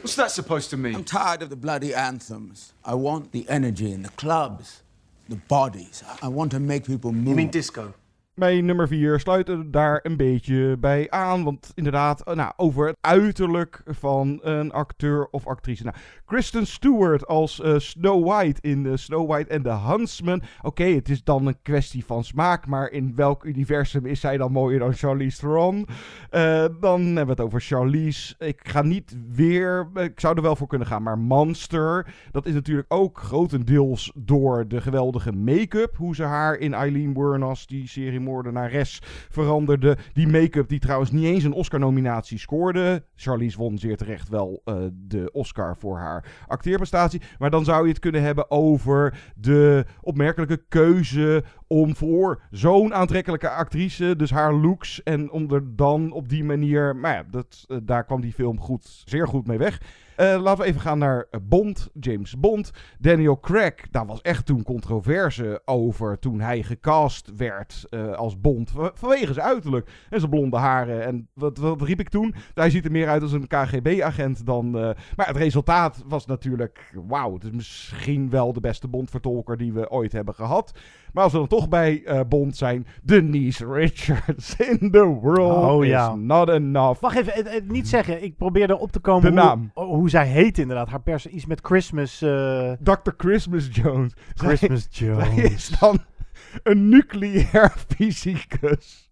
[0.00, 0.94] What's that supposed to mean?
[0.94, 2.72] I'm tired of the bloody anthems.
[2.84, 4.82] I want the energy in the clubs,
[5.28, 6.02] the bodies.
[6.22, 7.28] I want to make people move.
[7.28, 7.94] You mean disco?
[8.32, 11.44] Mijn nummer 4 sluiten daar een beetje bij aan.
[11.44, 15.84] Want inderdaad, eh, nou, over het uiterlijk van een acteur of actrice.
[15.84, 20.42] Nou, Kristen Stewart als eh, Snow White in Snow White en the Huntsman.
[20.62, 22.66] Oké, het is dan een kwestie van smaak.
[22.66, 25.86] Maar in welk universum is zij dan mooier dan Charlize Theron?
[26.30, 28.34] Eh, dan hebben we het over Charlize.
[28.38, 29.90] Ik ga niet weer...
[29.94, 31.02] Ik zou er wel voor kunnen gaan.
[31.02, 35.96] Maar Monster, dat is natuurlijk ook grotendeels door de geweldige make-up.
[35.96, 39.96] Hoe ze haar in Eileen Wuornos, die serie seriemoordenares veranderde.
[40.12, 43.04] Die make-up die trouwens niet eens een Oscar-nominatie scoorde.
[43.14, 47.22] Charlize won zeer terecht wel eh, de Oscar voor haar acteerprestatie.
[47.38, 53.48] Maar dan zou je het kunnen hebben over de opmerkelijke keuze om voor zo'n aantrekkelijke
[53.48, 57.76] actrice, dus haar looks, en om er dan op die manier, maar ja, dat, eh,
[57.82, 59.80] daar kwam die film goed, zeer goed mee weg.
[60.22, 62.70] Eh, laten we even gaan naar eh, Bond, James Bond.
[62.98, 68.70] Daniel Craig, daar was echt toen controverse over toen hij gecast werd eh, als Bond.
[68.70, 71.04] va- Vanwege zijn uiterlijk en zijn blonde haren.
[71.04, 72.34] En wat, riep ik toen?
[72.54, 74.70] Hij ziet er meer uit als een KGB-agent dan...
[75.16, 76.92] maar het resultaat was natuurlijk...
[77.06, 80.78] Wauw, het is misschien wel de beste Bond-vertolker die we ooit hebben gehad.
[81.12, 82.86] Maar als we dan toch bij eh, Bond zijn...
[83.02, 86.08] Denise Richards in the world Oh, ja.
[86.10, 87.00] is not enough.
[87.00, 88.22] Wacht even, het, het niet zeggen.
[88.22, 89.70] Ik probeerde op te komen De hoe, naam.
[89.74, 90.88] oh, hoe zij heet inderdaad.
[90.88, 92.22] Haar pers iets met Christmas.
[92.22, 93.10] eh, Dr.
[93.16, 94.12] Christmas Jones.
[94.34, 95.26] Christmas Zij- Jones.
[95.34, 95.98] zij is dan
[96.62, 99.10] een nucleair fysicus.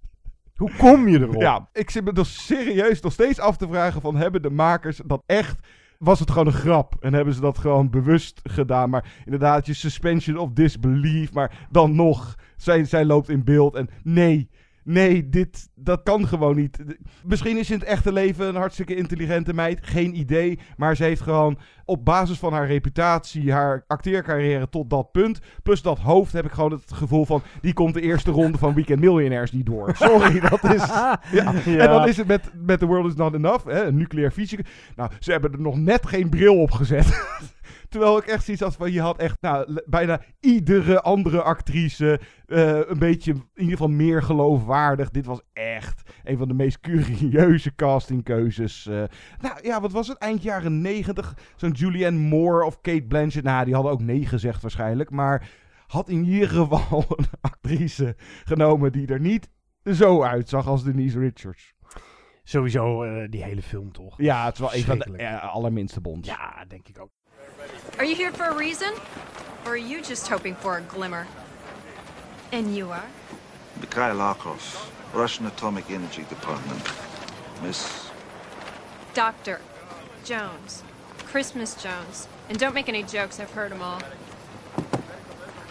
[0.56, 1.40] Hoe kom je erop?
[1.42, 5.00] Ja, ik zit me dus serieus nog steeds af te vragen van hebben de makers
[5.06, 5.58] dat echt...
[6.00, 8.90] Was het gewoon een grap en hebben ze dat gewoon bewust gedaan?
[8.90, 11.32] Maar inderdaad, je suspension of disbelief.
[11.32, 14.50] Maar dan nog, zij, zij loopt in beeld en nee,
[14.84, 16.78] nee, dit, dat kan gewoon niet.
[17.24, 20.58] Misschien is ze in het echte leven een hartstikke intelligente meid, geen idee.
[20.76, 25.40] Maar ze heeft gewoon op basis van haar reputatie, haar acteercarrière tot dat punt.
[25.62, 28.74] Plus dat hoofd heb ik gewoon het gevoel van, die komt de eerste ronde van
[28.74, 29.92] Weekend Millionaires niet door.
[29.96, 30.88] Sorry, dat is...
[31.32, 31.52] Ja.
[31.64, 31.78] Ja.
[31.78, 34.66] En dan is het met, met The World Is Not Enough, hè, een nucleair fysicus.
[34.96, 37.06] Nou, ze hebben er nog net geen bril op gezet.
[37.90, 42.78] Terwijl ik echt zoiets had van, je had echt nou, bijna iedere andere actrice eh,
[42.88, 45.10] een beetje, in ieder geval meer geloofwaardig.
[45.10, 48.86] Dit was echt een van de meest curieuze castingkeuzes.
[48.86, 49.02] eh.
[49.40, 50.18] nou ja, wat was het?
[50.18, 51.34] Eind jaren negentig.
[51.56, 53.44] Zo'n Julianne Moore of Kate Blanchett.
[53.44, 55.10] Nou, die hadden ook nee gezegd waarschijnlijk.
[55.10, 55.48] Maar
[55.86, 59.50] had in ieder geval een actrice genomen die er niet
[59.84, 61.74] zo uitzag als Denise Richards.
[62.42, 64.14] Sowieso eh, die hele film toch?
[64.18, 66.28] Ja, het is wel een van de allerminste bonds.
[66.28, 67.10] Ja, denk ik ook.
[67.98, 68.94] Are you here for a reason?
[69.64, 71.26] Or are you just hoping for a glimmer?
[72.52, 73.06] And you are?
[73.80, 76.82] Mikhail Arkos, Russian Atomic Energy Department.
[77.62, 78.10] Miss.
[79.14, 79.60] Doctor
[80.24, 80.82] Jones.
[81.26, 82.26] Christmas Jones.
[82.48, 84.00] And don't make any jokes, I've heard them all.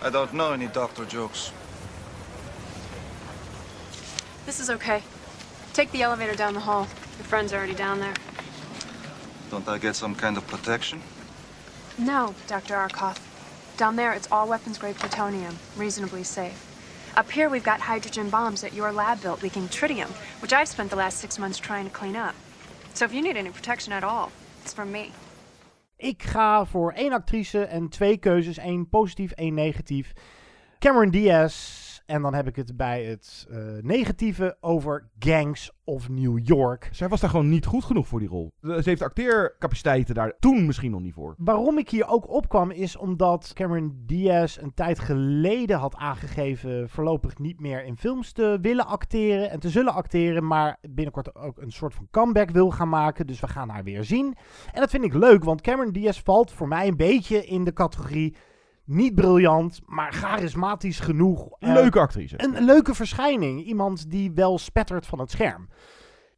[0.01, 1.51] I don't know any doctor jokes.
[4.45, 5.03] This is okay.
[5.73, 6.87] Take the elevator down the hall.
[7.17, 8.13] Your friend's are already down there.
[9.51, 11.01] Don't I get some kind of protection?
[11.99, 12.75] No, Dr.
[12.75, 13.19] Arkoff.
[13.75, 16.65] Down there, it's all weapons grade plutonium, reasonably safe.
[17.17, 20.07] Up here, we've got hydrogen bombs that your lab built leaking tritium,
[20.41, 22.35] which I've spent the last six months trying to clean up.
[22.93, 24.31] So if you need any protection at all,
[24.61, 25.11] it's from me.
[25.97, 28.57] Ik ga voor één actrice en twee keuzes.
[28.57, 30.13] één positief, één negatief.
[30.79, 31.88] Cameron Diaz.
[32.09, 36.89] En dan heb ik het bij het eh, negatieve over Gangs of New York.
[36.91, 38.51] Zij was daar gewoon niet goed genoeg voor die rol.
[38.61, 41.35] Ze heeft acteercapaciteiten daar toen misschien nog niet voor.
[41.37, 47.37] Waarom ik hier ook opkwam is omdat Cameron Diaz een tijd geleden had aangegeven voorlopig
[47.37, 51.71] niet meer in films te willen acteren en te zullen acteren, maar binnenkort ook een
[51.71, 53.27] soort van comeback wil gaan maken.
[53.27, 54.35] Dus we gaan haar weer zien.
[54.73, 57.73] En dat vind ik leuk, want Cameron Diaz valt voor mij een beetje in de
[57.73, 58.35] categorie
[58.89, 61.49] niet briljant, maar charismatisch genoeg.
[61.59, 62.43] Een leuke actrice.
[62.43, 63.63] Een, een leuke verschijning.
[63.63, 65.69] Iemand die wel spettert van het scherm.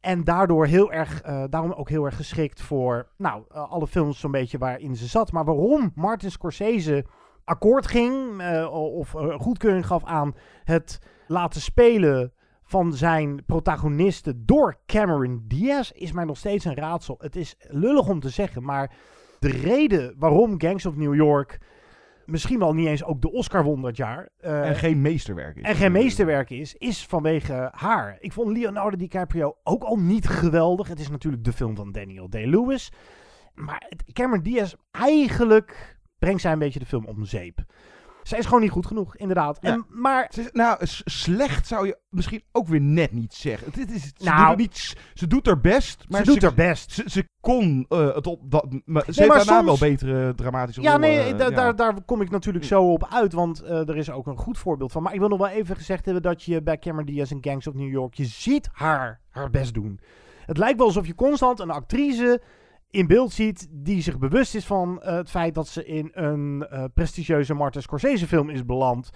[0.00, 4.20] En daardoor heel erg, eh, daarom ook heel erg geschikt voor nou, eh, alle films
[4.20, 5.32] zo'n beetje waarin ze zat.
[5.32, 7.04] Maar waarom Martin Scorsese
[7.44, 10.34] akkoord ging eh, of eh, goedkeuring gaf aan
[10.64, 12.32] het laten spelen
[12.62, 17.16] van zijn protagonisten door Cameron Diaz is mij nog steeds een raadsel.
[17.18, 18.94] Het is lullig om te zeggen, maar
[19.38, 21.58] de reden waarom Gangs of New York
[22.26, 24.28] misschien wel niet eens ook de Oscar won dat jaar.
[24.38, 25.62] eh, en geen meesterwerk is.
[25.62, 28.16] en geen meesterwerk is, is vanwege haar.
[28.20, 30.88] Ik vond Leonardo DiCaprio ook al niet geweldig.
[30.88, 32.92] Het is natuurlijk de film van Daniel Day-Lewis.
[33.54, 37.64] Maar Cameron Diaz, eigenlijk brengt zij een beetje de film om zeep.
[38.22, 39.58] Zij is gewoon niet goed genoeg, inderdaad.
[39.60, 39.72] Ja.
[39.72, 43.66] En, maar Ze is- nou, slecht zou je misschien ook weer net niet zeggen.
[43.74, 44.48] Het, is, ze, Nou.
[44.48, 46.04] doet niet, ze doet haar best.
[46.08, 46.92] Maar Ze doet haar best.
[46.92, 48.66] Ze, ze kon eh, het op dat.
[48.84, 51.44] Maar ze Nee, maar heeft daarna soms- wel betere dramatische Ja, rollen, nee, eh, da-
[51.44, 51.50] ja.
[51.50, 54.58] Daar, daar kom ik natuurlijk zo op uit, want eh, er is ook een goed
[54.58, 55.02] voorbeeld van.
[55.02, 57.66] Maar ik wil nog wel even gezegd hebben dat je bij Cameron Diaz en Gangs
[57.66, 60.00] of New York, je ziet haar haar best doen.
[60.46, 62.42] Het lijkt wel alsof je constant een actrice
[62.92, 66.66] in beeld ziet die zich bewust is van eh, het feit dat ze in een
[66.70, 69.10] eh, prestigieuze Martin Scorsese film is beland.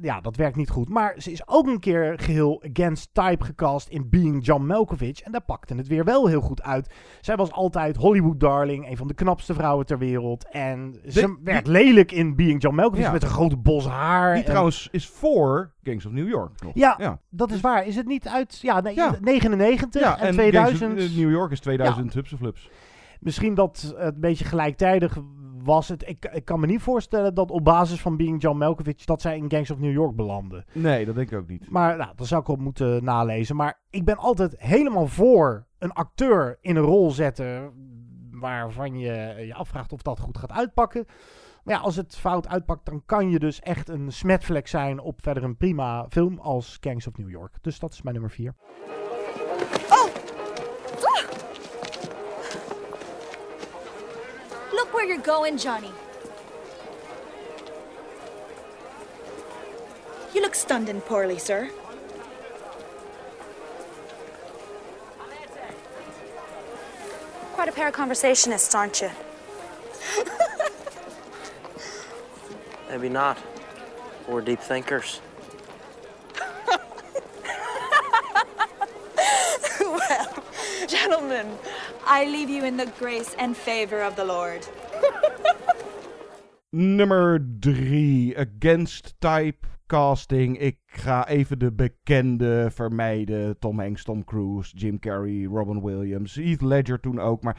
[0.00, 0.88] Ja, dat werkt niet goed.
[0.88, 5.20] Maar ze is ook een keer geheel against type gecast in Being John Malkovich.
[5.20, 6.94] En daar pakte het weer wel heel goed uit.
[7.20, 10.48] Zij was altijd Hollywood darling, een van de knapste vrouwen ter wereld.
[10.50, 13.12] En ze De- werd lelijk in Being John Malkovich Ja.
[13.12, 14.32] met een grote bos haar.
[14.34, 16.72] Die en- trouwens is voor Gangs of New York nog.
[16.74, 17.18] Ja, ja.
[17.30, 17.86] dat is waar.
[17.86, 19.16] Is het niet uit ja, nee, Ja.
[19.20, 20.80] 99 Ja, en, en 2000?
[20.80, 22.70] Gangs of New York is 2000 hupseflups.
[23.20, 25.18] Misschien dat het een beetje gelijktijdig
[25.64, 25.88] was.
[25.88, 29.04] Het, ik, ik kan me niet voorstellen dat op basis van Being John Malkovich...
[29.04, 30.64] dat zij in Gangs of New York belanden.
[30.72, 31.70] Nee, dat denk ik ook niet.
[31.70, 33.56] Maar nou, dat zou ik op moeten nalezen.
[33.56, 37.72] Maar ik ben altijd helemaal voor een acteur in een rol zetten...
[38.30, 41.04] waarvan je je afvraagt of dat goed gaat uitpakken.
[41.64, 45.00] Maar ja, als het fout uitpakt, dan kan je dus echt een smetvlek zijn...
[45.00, 47.56] op verder een prima film als Gangs of New York.
[47.60, 48.54] Dus dat is mijn nummer 4.
[54.74, 55.92] Look where you're going, Johnny.
[60.34, 61.70] You look stunned and poorly, sir.
[67.52, 69.10] Quite a pair of conversationists, aren't you?
[72.90, 73.38] Maybe not.
[74.26, 75.20] We're deep thinkers.
[79.80, 80.42] well,
[80.88, 81.56] gentlemen,
[82.06, 84.66] I leave you in the grace and favor of the Lord.
[86.72, 88.34] Nummer 3.
[88.36, 90.56] Against type casting.
[90.60, 93.58] Ik ga even de bekende vermijden.
[93.58, 97.42] Tom Hanks, Tom Cruise, Jim Carrey, Robin Williams, Heath Ledger toen ook.
[97.42, 97.56] Maar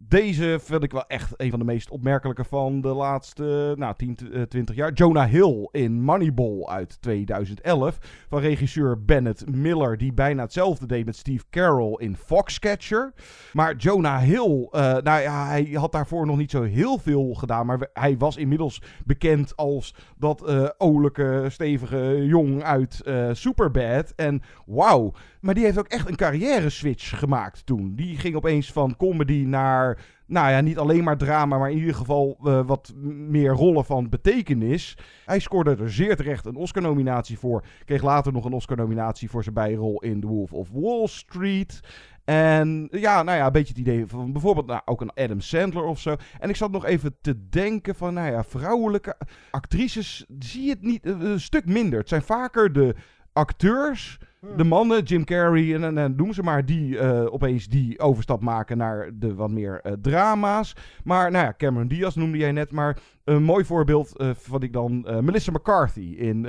[0.00, 4.16] deze vind ik wel echt een van de meest opmerkelijke van de laatste nou, 10,
[4.32, 4.92] eh, 20 jaar.
[4.92, 7.98] Jonah Hill in Moneyball uit 2011.
[8.28, 13.12] Van regisseur Bennett Miller, die bijna hetzelfde deed met Steve Carell in Foxcatcher.
[13.52, 17.66] Maar Jonah Hill, eh, nou ja, hij had daarvoor nog niet zo heel veel gedaan.
[17.66, 24.12] Maar hij was inmiddels bekend als dat eh olijke, stevige jong uit eh, Superbad.
[24.16, 27.94] En wauw, maar die heeft ook echt een carrière switch gemaakt toen.
[27.94, 31.94] Die ging opeens van comedy naar, nou ja, niet alleen maar drama, maar in ieder
[31.94, 34.98] geval eh, wat meer rollen van betekenis.
[35.24, 37.64] Hij scoorde er zeer terecht een Oscar-nominatie voor.
[37.84, 41.80] Kreeg later nog een Oscar-nominatie voor zijn bijrol in The Wolf of Wall Street.
[42.28, 45.84] En ja, nou ja, een beetje het idee van bijvoorbeeld nou, ook een Adam Sandler
[45.84, 46.16] of zo.
[46.38, 49.16] En ik zat nog even te denken van, nou ja, vrouwelijke
[49.50, 51.98] actrices zie je het niet eh, een stuk minder.
[51.98, 52.94] Het zijn vaker de
[53.32, 54.18] acteurs,
[54.56, 58.40] de mannen, Jim Carrey en, en, en noem ze maar, die eh, opeens die overstap
[58.40, 60.76] maken naar de wat meer eh, drama's.
[61.04, 64.72] Maar nou ja, Cameron Diaz noemde jij net, maar een mooi voorbeeld eh vond ik
[64.72, 66.46] dan Melissa McCarthy in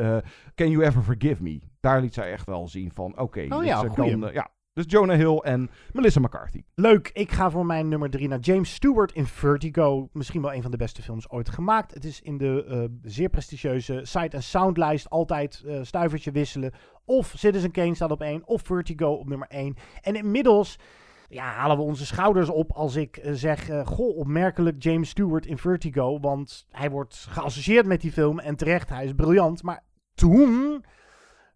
[0.55, 1.59] Can You Ever Forgive Me.
[1.79, 4.49] Daar liet zij echt wel zien van, oké, Oh dit, ja, kan, ja.
[4.79, 6.63] Dus Jonah Hill en Melissa McCarthy.
[6.75, 10.09] Leuk, ik ga voor mijn nummer 3 naar James Stewart in Vertigo.
[10.13, 11.93] Misschien wel een van de beste films ooit gemaakt.
[11.93, 16.71] Het is in de eh, zeer prestigieuze Sight and Sound lijst altijd eh stuivertje wisselen.
[17.05, 19.75] Of Citizen Kane staat op 1, of Vertigo op nummer 1.
[20.01, 20.79] En inmiddels
[21.29, 23.69] ja, halen we onze schouders op als ik eh, zeg...
[23.69, 26.19] eh, goh, opmerkelijk James Stewart in Vertigo.
[26.19, 29.63] Want hij wordt geassocieerd met die film en terecht, hij is briljant.
[29.63, 30.83] Maar toen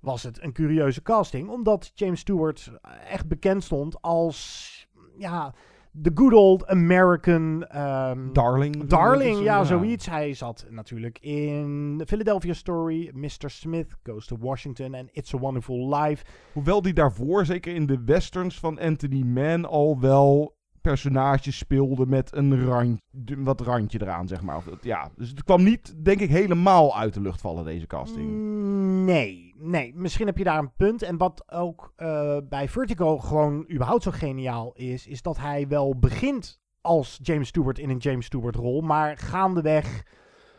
[0.04, 1.50] was het een curieuze casting.
[1.50, 2.72] Omdat James Stewart
[3.10, 4.72] echt bekend stond als...
[5.18, 5.54] Ja,
[5.92, 7.66] de good old American...
[7.68, 8.86] ehm, Darling.
[8.86, 9.64] Darling, ja, ja.
[9.64, 10.06] zoiets.
[10.06, 13.50] Hij zat natuurlijk in The Philadelphia Story, Mr.
[13.50, 16.26] Smith Goes to Washington en It's a Wonderful Life.
[16.54, 22.36] Hoewel die daarvoor, zeker in de westerns van Anthony Mann, al wel personages speelde met
[22.36, 23.00] een rand,
[23.38, 24.62] wat randje eraan, zeg maar.
[24.82, 28.30] Ja, dus het kwam niet, denk ik, helemaal uit de lucht vallen, deze casting.
[28.30, 29.92] Mm, Nee, nee.
[29.96, 31.02] Misschien heb je daar een punt.
[31.02, 36.00] En wat ook eh, bij Vertigo gewoon überhaupt zo geniaal is, is dat hij wel
[36.00, 40.04] begint als James Stewart in een James Stewart rol, maar gaandeweg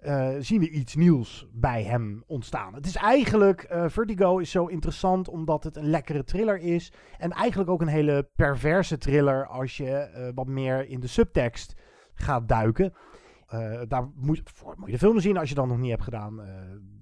[0.04, 2.74] eh, zien we iets nieuws bij hem ontstaan.
[2.74, 7.30] Het is eigenlijk, eh, Vertigo is zo interessant omdat het een lekkere thriller is en
[7.30, 11.74] eigenlijk ook een hele perverse thriller als je eh, wat meer in de subtekst
[12.14, 12.92] gaat duiken.
[13.54, 14.42] Eh, daar moet,
[14.76, 16.42] moet je de film zien als je dat nog niet hebt gedaan.
[16.42, 16.46] eh,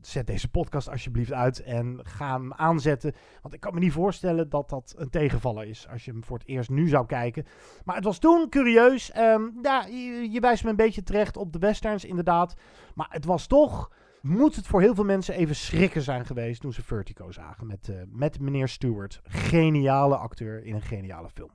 [0.00, 3.12] zet deze podcast alsjeblieft uit en ga hem aanzetten.
[3.42, 6.38] Want ik kan me niet voorstellen dat dat een tegenvaller is als je hem voor
[6.38, 7.44] het eerst nu zou kijken.
[7.84, 9.10] Maar het was toen curieus.
[9.10, 12.54] Ehm, ja, je, je wijst me een beetje terecht op de westerns inderdaad.
[12.94, 13.90] Maar het was toch...
[14.20, 17.88] Moet het voor heel veel mensen even schrikken zijn geweest toen ze Vertigo zagen met,
[17.88, 19.20] eh, met meneer Stewart.
[19.24, 21.50] Geniale acteur in een geniale film.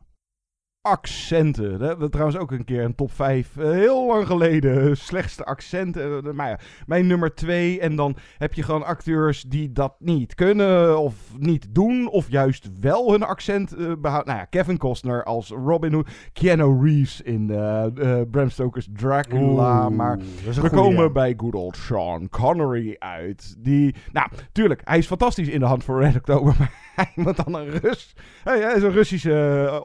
[0.88, 1.80] Accenten.
[1.80, 4.98] We hebben trouwens ook een keer een top 5 heel lang geleden.
[4.98, 6.26] Slechtste accenten.
[6.26, 7.80] Eh, maar ja, mijn nummer 2.
[7.80, 12.10] En dan heb je gewoon acteurs die dat niet kunnen of niet doen.
[12.10, 14.34] Of juist wel hun accent eh, behouden.
[14.34, 16.10] Nou ja, Kevin Costner als Robin Hood.
[16.34, 19.86] Keanu Reeves in eh, eh, Bram Stoker's Dracula.
[19.86, 20.70] Oeh, maar we goeie.
[20.70, 23.56] komen bij good old Sean Connery uit.
[23.58, 26.56] Die, nou, tuurlijk, hij is fantastisch in de hand voor Red October.
[26.98, 28.16] Maar hij moet dan een Rus.
[28.44, 29.80] Hij, is een Russische uh,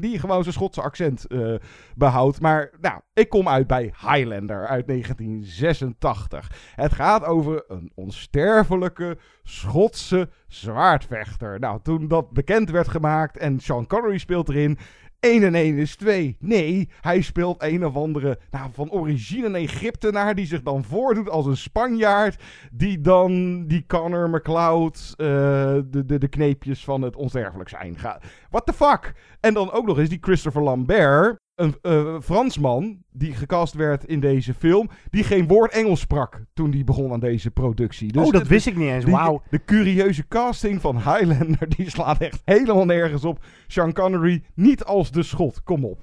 [0.00, 1.54] die gewoon zijn Schotse accent uh,
[1.94, 2.40] behoudt.
[2.40, 6.72] Maar nou, ik kom uit bij Highlander uit 1986.
[6.74, 11.60] Het gaat over een onsterfelijke Schotse zwaardvechter.
[11.60, 14.78] Nou, toen dat bekend werd gemaakt en Sean Connery speelt erin.
[15.24, 16.36] 1 en 1 is 2.
[16.40, 21.46] Nee, hij speelt een of andere nou, van origine Egyptenaar die zich dan voordoet als
[21.46, 22.42] een Spanjaard.
[22.72, 28.24] Die dan die Connor McLeod uh, de, de, de kneepjes van het onsterfelijk zijn gaat.
[28.50, 29.12] What the fuck?
[29.40, 31.43] En dan ook nog eens die Christopher Lambert.
[31.54, 36.70] Een uh, Fransman die gecast werd in deze film, die geen woord Engels sprak toen
[36.70, 38.12] die begon aan deze productie.
[38.12, 39.04] Dus oh, dat wist ik niet eens.
[39.04, 39.42] Wauw.
[39.50, 43.38] De curieuze casting van Highlander, die slaat echt helemaal nergens op.
[43.66, 45.62] Sean Connery niet als de schot.
[45.62, 45.98] Kom op.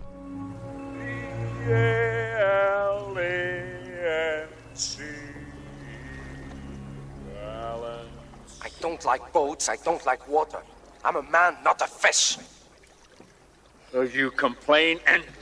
[8.65, 10.59] I don't like boats, I don't like water.
[11.05, 12.37] I'm a man, not a fish.
[13.91, 15.40] So you complain endlessly.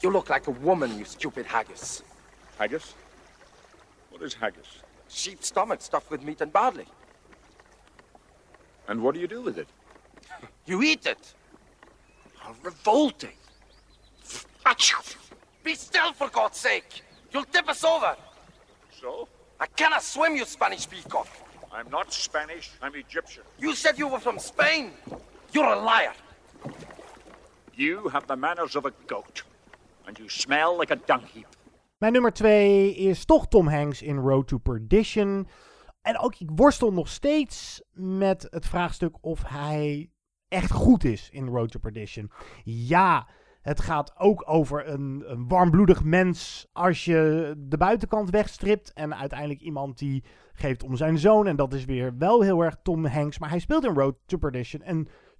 [0.00, 2.02] You look like a woman, you stupid haggis.
[2.58, 2.94] Haggis?
[4.10, 4.66] What is haggis?
[5.08, 6.86] Sheep stomach stuffed with meat and barley.
[8.88, 9.68] And what do you do with it?
[10.66, 11.34] You eat it.
[12.36, 13.32] How revolting.
[15.64, 17.02] Be still, for God's sake.
[17.32, 18.16] You'll tip us over.
[19.00, 19.28] So?
[19.58, 21.28] I cannot swim, you Spanish peacock.
[21.72, 23.42] I'm not Spanish, I'm Egyptian.
[23.58, 24.92] You said you were from Spain.
[25.52, 26.14] You're a liar.
[27.74, 29.42] You have the manners of a goat.
[30.16, 31.46] You smell like a dung.
[31.98, 35.48] Mijn nummer 2 is toch Tom Hanks in Road to Perdition.
[36.02, 40.10] En ook, ik worstel nog steeds met het vraagstuk of hij
[40.48, 42.30] echt goed is in Road to Perdition.
[42.64, 43.28] Ja,
[43.62, 48.92] het gaat ook over een, een warmbloedig mens als je de buitenkant wegstript.
[48.92, 51.46] En uiteindelijk iemand die geeft om zijn zoon.
[51.46, 53.38] En dat is weer wel heel erg Tom Hanks.
[53.38, 54.82] Maar hij speelt in Road to Perdition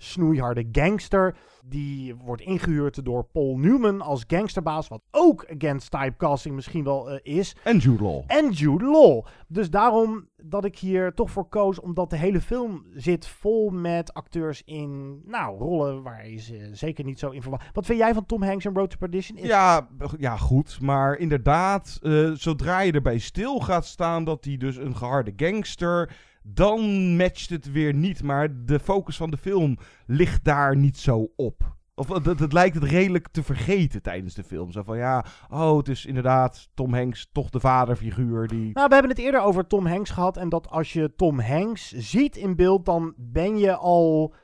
[0.03, 1.37] snoeiharde gangster.
[1.65, 4.89] Die wordt ingehuurd door Paul Newman als gangsterbaas.
[4.89, 7.57] Wat ook against typecasting misschien wel uh, is.
[7.65, 8.23] En Jude Law.
[8.27, 9.27] En Jude Law.
[9.49, 11.81] Dus daarom dat ik hier toch voor koos.
[11.81, 17.05] Omdat de hele film zit vol met acteurs in nou, rollen waar je ze zeker
[17.05, 17.75] niet zo in verwacht.
[17.75, 19.39] Wat vind jij van Tom Hanks in Road to Perdition?
[19.39, 19.47] Is...
[19.47, 19.89] Ja,
[20.19, 20.81] ja, goed.
[20.81, 26.13] Maar inderdaad, uh, zodra je erbij stil gaat staan dat hij dus een geharde gangster
[26.43, 28.23] dan matcht het weer niet.
[28.23, 31.79] Maar de focus van de film ligt daar niet zo op.
[31.95, 34.73] Of het, het, lijkt het redelijk te vergeten tijdens de film.
[34.73, 38.71] Zo van ja, oh, het is inderdaad Tom Hanks, toch de vaderfiguur die.
[38.73, 40.37] Nou, we hebben het eerder over Tom Hanks gehad.
[40.37, 44.35] En dat als je Tom Hanks ziet in beeld, dan ben je al.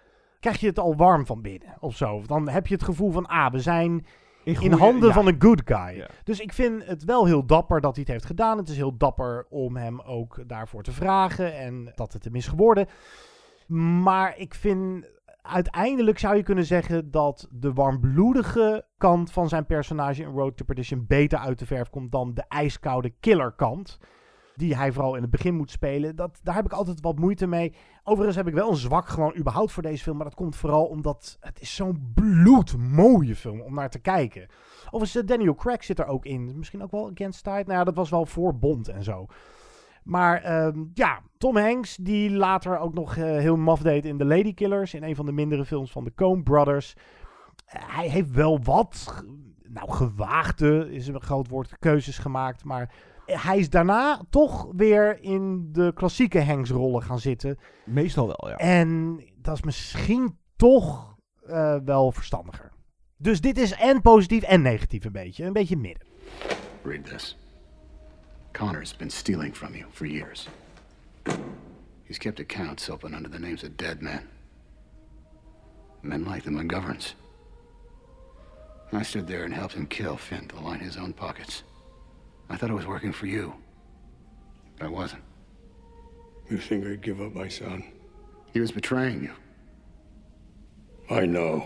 [0.41, 2.23] krijg je het al warm van binnen of zo.
[2.27, 4.07] Dan heb je het gevoel van, ah, we zijn
[4.47, 5.15] in, goeie, in handen ja.
[5.15, 5.97] van een good guy.
[5.97, 6.09] Ja.
[6.25, 8.59] Dus ik vind het wel heel dapper dat hij het heeft gedaan.
[8.59, 12.47] Het is heel dapper om hem ook daarvoor te vragen en dat het hem is
[12.47, 12.87] geworden.
[14.03, 15.07] Maar ik vind
[15.43, 20.65] uiteindelijk zou je kunnen zeggen dat de warmbloedige kant van zijn personage in Road to
[20.65, 23.99] Perdition beter uit de verf komt dan de ijskoude killerkant.
[24.57, 26.17] Die hij vooral in het begin moet spelen.
[26.17, 27.75] Dat, daar heb ik altijd wat moeite mee.
[28.05, 30.17] Overigens heb ik wel een zwak gewoon überhaupt voor deze film.
[30.17, 34.47] Maar dat komt vooral omdat het is zo'n bloedmooie film om naar te kijken.
[34.85, 36.59] Overigens, uh, Daniel Craig zit er ook in.
[36.59, 37.65] Misschien ook wel Against Tide.
[37.67, 39.27] Nou dat was wel voor Bond en zo.
[40.05, 44.25] Maar um, ja, Tom Hanks, die later ook nog uh, heel maf deed in The
[44.25, 44.95] Lady Killers.
[44.95, 46.97] In een van de mindere films van de Coen Brothers.
[46.97, 49.25] Uh, hij heeft wel wat,
[49.63, 52.65] nou gewaagde is een groot woord, keuzes gemaakt.
[52.65, 52.95] Maar
[53.27, 57.59] hij is daarna toch weer in de klassieke Hanks-rollen gaan zitten.
[57.85, 58.57] Meestal wel, ja.
[58.57, 61.17] En dat is misschien toch
[61.49, 62.73] uh, wel verstandiger.
[63.17, 65.45] Dus dit is en positief en negatief een beetje.
[65.45, 66.07] Een beetje midden.
[66.83, 67.37] Read this.
[68.53, 70.49] Connor's been stealing from you for years.
[72.05, 74.21] He's kept accounts open under the names of dead men.
[76.01, 77.15] Men like the McGoverns.
[78.93, 81.65] I stood there and helped him kill Finn to line his own pockets.
[82.51, 83.53] I thought I was working for you.
[84.79, 85.23] But I wasn't.
[86.51, 87.83] You think I'd give up my son?
[88.53, 89.33] He was betraying you.
[91.11, 91.63] I know.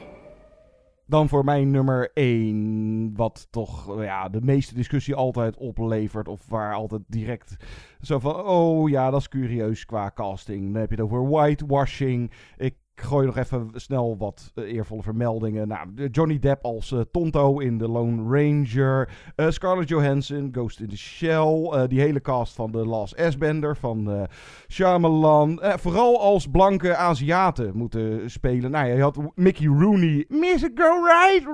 [1.07, 6.29] Dan voor mijn nummer 1, wat toch ja, de meeste discussie altijd oplevert.
[6.29, 7.57] Of waar altijd direct
[8.01, 10.73] zo van, oh ja, dat is curieus qua casting.
[10.73, 12.31] Dan heb je het over whitewashing.
[12.57, 15.69] Ik gooi nog even snel wat eh, eervolle vermeldingen.
[15.69, 19.09] Nou, Johnny Depp als eh, Tonto in The Lone Ranger.
[19.37, 21.87] Eh, Scarlett Johansson, Ghost in the Shell.
[21.89, 24.29] die hele cast van The Last S-Bender van
[24.69, 25.61] Shyamalan.
[25.63, 28.71] Vooral als blanke Aziaten moeten spelen.
[28.71, 30.71] Nou ja, je had Mickey Rooney, Mr.
[30.75, 31.49] Go Right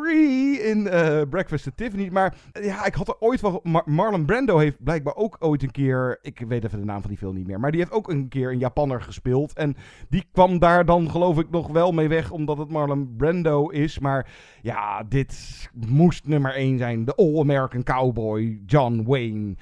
[0.63, 0.83] in
[1.29, 2.09] Breakfast at Tiffany.
[2.13, 3.61] Maar ja, ik had er ooit wel...
[3.63, 6.19] Mar- Marlon Brando heeft blijkbaar ook ooit een keer...
[6.23, 7.61] Ik weet even de naam van die film niet meer.
[7.61, 9.53] Maar die heeft ook een keer een Japanner gespeeld.
[9.53, 9.77] En
[10.09, 13.99] die kwam daar dan geloof ik nog wel mee weg, omdat het Marlon Brando is.
[13.99, 14.31] Maar
[14.63, 17.05] ja, dit moest nummer 1 zijn.
[17.05, 19.55] De All-American Cowboy, John Wayne.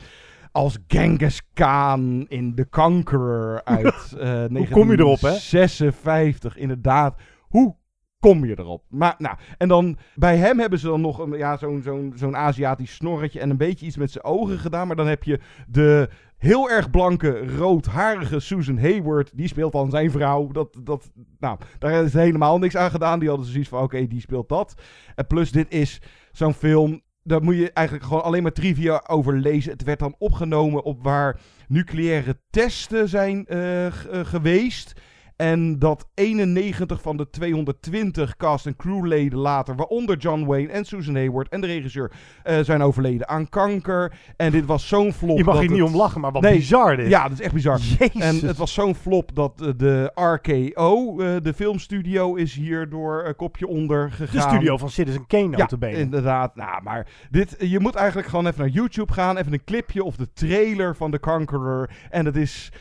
[0.52, 5.32] Als Genghis Khan in The Conqueror uit eh Hoe kom je erop, hè?
[5.32, 7.20] 56, inderdaad.
[7.40, 7.76] Hoe
[8.24, 8.84] kom je erop?
[8.88, 12.36] Maar, nou, en dan bij hem hebben ze dan nog een, ja, zo'n zo'n zo'n
[12.36, 14.86] Aziatisch snorretje en een beetje iets met zijn ogen gedaan.
[14.86, 19.30] Maar dan heb je de heel erg blanke, roodharige Susan Hayward.
[19.34, 20.48] Die speelt dan zijn vrouw.
[20.48, 23.18] Dat, dat, nou, daar is helemaal niks aan gedaan.
[23.18, 24.74] Die hadden zoiets van, oké, die speelt dat.
[25.14, 26.00] En plus, dit is
[26.32, 27.02] zo'n film...
[27.22, 29.72] Daar moet je eigenlijk gewoon alleen maar trivia over lezen.
[29.72, 33.92] Het werd dan opgenomen op waar nucleaire testen zijn eh, eh,
[34.26, 34.92] geweest.
[35.36, 41.14] En dat 91 van de 220 cast- en crewleden later, waaronder John Wayne en Susan
[41.14, 42.12] Hayward en de regisseur,
[42.42, 44.12] eh, zijn overleden aan kanker.
[44.36, 45.36] En dit was zo'n flop.
[45.38, 47.08] Je mag dat hier niet het- om lachen, maar wat bizar dit.
[47.08, 47.78] Ja, dat is echt bizar.
[47.78, 48.20] Jezus.
[48.22, 53.24] En het was zo'n flop dat eh, de RKO, eh, de filmstudio, is hier door
[53.26, 54.48] een kopje onder gegaan.
[54.48, 55.98] De studio van Citizen Kane, Ja, notabene.
[55.98, 56.56] inderdaad.
[56.56, 59.36] Nou, maar dit, je moet eigenlijk gewoon even naar YouTube gaan.
[59.36, 61.90] Even een clipje of de trailer van The Conqueror.
[62.10, 62.72] En het is...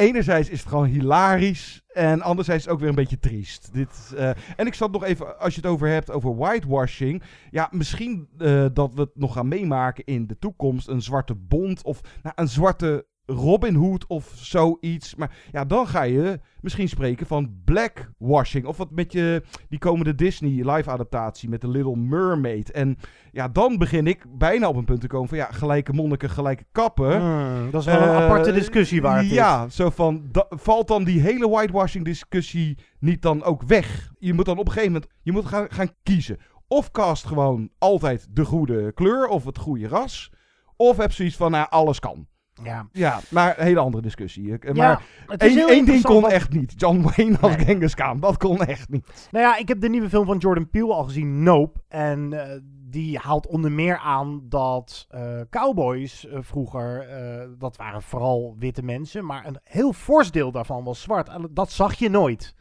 [0.00, 1.82] Enerzijds is het gewoon hilarisch.
[1.92, 3.72] En anderzijds is het ook weer een beetje triest.
[3.72, 7.22] Dit, eh, en ik zat nog even, als je het over hebt, over whitewashing.
[7.50, 10.88] Ja, misschien eh, dat we het nog gaan meemaken in de toekomst.
[10.88, 15.14] Een zwarte bond of nou, een zwarte Robin Hood of zoiets.
[15.14, 18.66] Maar ja, dan ga je misschien spreken van blackwashing.
[18.66, 22.70] Of wat met je, die komende Disney live adaptatie met The Little Mermaid.
[22.70, 22.96] En
[23.32, 26.64] ja, dan begin ik bijna op een punt te komen van ja, gelijke monniken, gelijke
[26.72, 27.20] kappen.
[27.20, 29.30] Hmm, dat is wel een Eh, aparte discussie waard.
[29.30, 34.12] Ja, zo van, da- valt dan die hele whitewashing discussie niet dan ook weg?
[34.18, 36.38] Je moet dan op een gegeven moment, je moet gaan, gaan kiezen.
[36.68, 40.32] Of cast gewoon altijd de goede kleur of het goede ras.
[40.76, 42.26] Of heb zoiets van, nou, alles kan.
[42.64, 42.88] Ja.
[42.92, 44.56] Ja, maar een hele andere discussie.
[44.72, 46.72] Ja, maar één, ding kon wat- echt niet.
[46.76, 47.64] John Wayne als Nee.
[47.64, 49.28] Genghis Khan, dat kon echt niet.
[49.30, 51.80] Nou ja, ik heb de nieuwe film van Jordan Peele al gezien, Nope.
[51.88, 52.58] En eh,
[52.90, 58.82] die haalt onder meer aan dat eh, cowboys eh, vroeger, eh, dat waren vooral witte
[58.82, 61.28] mensen, maar een heel fors deel daarvan was zwart.
[61.28, 62.54] En dat zag je nooit.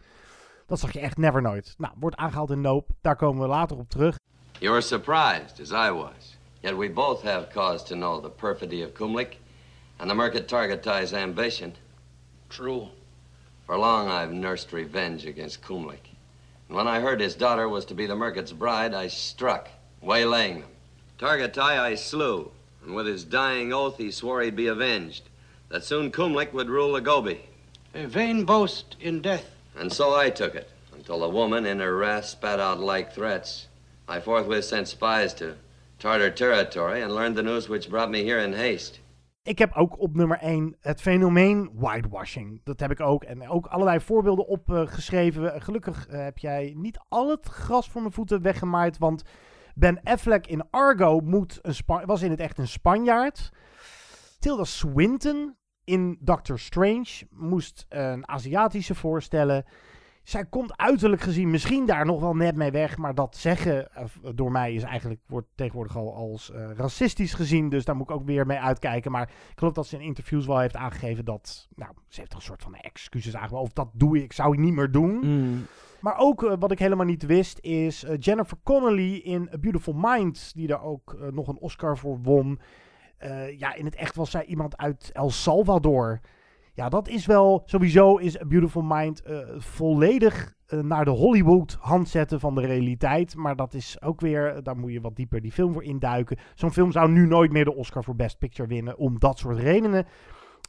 [0.66, 1.74] Dat zag je echt never nooit.
[1.78, 2.93] Nou, wordt aangehaald in Nope.
[3.02, 4.18] Daar komen we later op terug.
[4.60, 6.38] You're surprised, as I was.
[6.60, 9.38] Yet we both have cause to know the perfidy of Kumlik
[10.00, 11.74] and the Merkit Targetai's ambition.
[12.50, 12.89] True.
[13.66, 16.16] For long I've nursed revenge against Kumlik.
[16.68, 19.70] And when I heard his daughter was to be the Merkit's bride, I struck,
[20.02, 20.70] waylaying them.
[21.20, 22.52] Targetai I slew,
[22.84, 25.24] and with his dying oath he swore he'd be avenged,
[25.68, 27.41] that soon Kumlik would rule the Gobi.
[27.93, 29.52] A vain boast in death.
[29.76, 33.68] And so I took it, until the woman in her wrath spat out like threats.
[34.08, 35.56] I forthwith sent spies to
[36.00, 39.00] Tartar territory and learned the news which brought me here in haste.
[39.44, 42.62] Ik heb ook op nummer 1 het fenomeen whitewashing.
[42.64, 43.24] Dat heb ik ook.
[43.24, 45.62] En ook allerlei voorbeelden opgeschreven.
[45.62, 48.98] Gelukkig eh, heb jij niet al het gras voor mijn voeten weggemaaid.
[48.98, 49.24] Want
[49.76, 53.52] Ben Affleck in Argo moet een was in het echt een Spanjaard.
[54.40, 59.66] Tilda Swinton in Doctor Strange moest een Aziatische voorstellen.
[60.24, 62.97] Zij komt uiterlijk gezien misschien daar nog wel net mee weg.
[62.97, 63.88] Maar dat zeggen
[64.36, 67.70] door mij is eigenlijk, wordt tegenwoordig al als eh, racistisch gezien.
[67.70, 69.11] Dus daar moet ik ook weer mee uitkijken.
[69.11, 71.67] Maar ik geloof dat ze in interviews wel heeft aangegeven dat...
[71.76, 73.65] Nou, ze heeft een soort van excuses aangeboden.
[73.65, 75.20] Of dat doe ik, zou ik niet meer doen.
[75.22, 75.65] Mm.
[75.99, 79.93] Maar ook eh, wat ik helemaal niet wist is eh, Jennifer Connelly in A Beautiful
[79.97, 80.51] Mind.
[80.55, 82.59] Die daar ook nog een Oscar voor won.
[83.57, 86.20] Ja, in het echt was zij iemand uit El Salvador.
[86.80, 87.62] Ja, dat is wel...
[87.66, 92.62] Sowieso is A Beautiful Mind eh, volledig eh, naar de Hollywood hand zetten van de
[92.62, 93.36] realiteit.
[93.36, 94.64] Maar dat is ook weer...
[94.64, 96.38] Daar moet je wat dieper die film voor induiken.
[96.56, 98.98] Zo'n film zou nu nooit meer de Oscar voor Best Picture winnen.
[98.98, 100.06] Om dat soort redenen.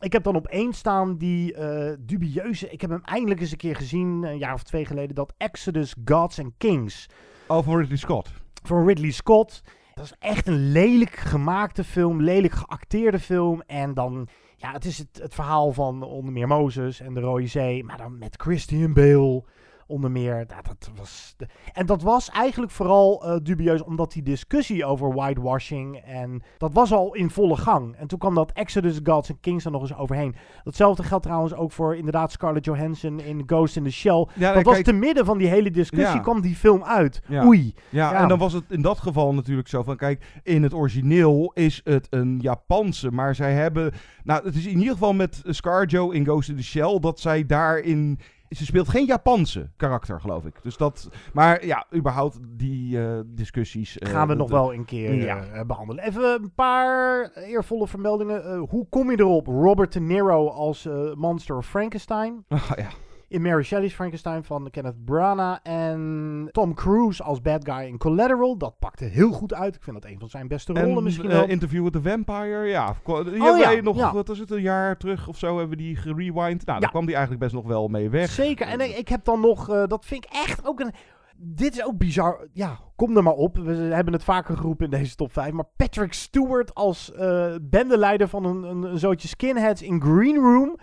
[0.01, 2.71] Ik heb dan op één staan die eh, dubieuze...
[2.71, 5.15] Ik heb hem eindelijk eens een keer gezien, een jaar of twee geleden.
[5.15, 7.07] Dat Exodus, Gods and Kings.
[7.49, 8.31] Oh, van Ridley Scott.
[8.63, 9.63] Van Ridley Scott.
[9.95, 13.63] Dat is echt een lelijk gemaakte film, lelijk geacteerde film.
[13.67, 14.29] En dan,
[14.61, 17.85] ja, het is het, het verhaal van onder meer Mozes en de Rode Zee.
[17.85, 19.45] Maar dan met Christian Bale
[19.91, 20.45] onder meer.
[20.49, 25.15] Nou, dat was de- en dat was eigenlijk vooral eh, dubieus, omdat die discussie over
[25.15, 25.97] whitewashing.
[25.97, 27.97] En dat was al in volle gang.
[27.97, 30.35] En toen kwam dat Exodus Gods and Kings er nog eens overheen.
[30.65, 34.27] Datzelfde geldt trouwens ook voor inderdaad Scarlett Johansson in Ghost in the Shell.
[34.35, 36.23] Ja, dat was kijk- te midden van die hele discussie, Ja.
[36.23, 37.23] kwam die film uit.
[37.29, 37.45] Ja.
[37.47, 37.75] Oei.
[37.89, 41.51] Ja, en dan was het in dat geval natuurlijk zo van, kijk, in het origineel
[41.55, 43.93] is het een Japanse, maar zij hebben,
[44.25, 47.47] nou, het is in ieder geval met Scarjo in Ghost in the Shell, dat zij
[47.47, 48.19] daarin,
[48.51, 50.63] ze speelt geen Japanse karakter, geloof ik.
[50.63, 53.99] Dus dat, maar ja, überhaupt die eh, discussies.
[53.99, 55.45] eh, Gaan we nog wel een keer Ja.
[55.45, 56.05] eh, behandelen.
[56.05, 58.45] Even een paar eervolle vermeldingen.
[58.45, 59.47] Eh, hoe kom je erop?
[59.47, 62.45] Robert De Niro als eh, Monster of Frankenstein.
[62.49, 62.89] Ah, ja.
[63.31, 65.59] In Mary Shelley's Frankenstein van Kenneth Branagh.
[65.63, 68.57] En Tom Cruise als bad guy in Collateral.
[68.57, 69.75] Dat pakte heel goed uit.
[69.75, 71.49] Ik vind dat een van zijn beste rollen En misschien wel.
[71.49, 72.97] Interview with the Vampire, ja.
[73.05, 74.13] Die Oh, ja, nog, ja.
[74.13, 76.67] wat is het, een jaar terug of zo, hebben we die gerewind.
[76.67, 78.31] Nou, daar kwam die eigenlijk best nog wel mee weg.
[78.31, 78.67] Zeker.
[78.67, 80.93] En ik, ik heb dan nog, eh, dat vind ik echt ook een...
[81.37, 82.49] Dit is ook bizar.
[82.53, 83.57] Ja, kom er maar op.
[83.57, 85.53] We hebben het vaker geroepen in deze top 5.
[85.53, 90.79] Maar Patrick Stewart als eh bendeleider van een, een, een zootje skinheads in Green Room.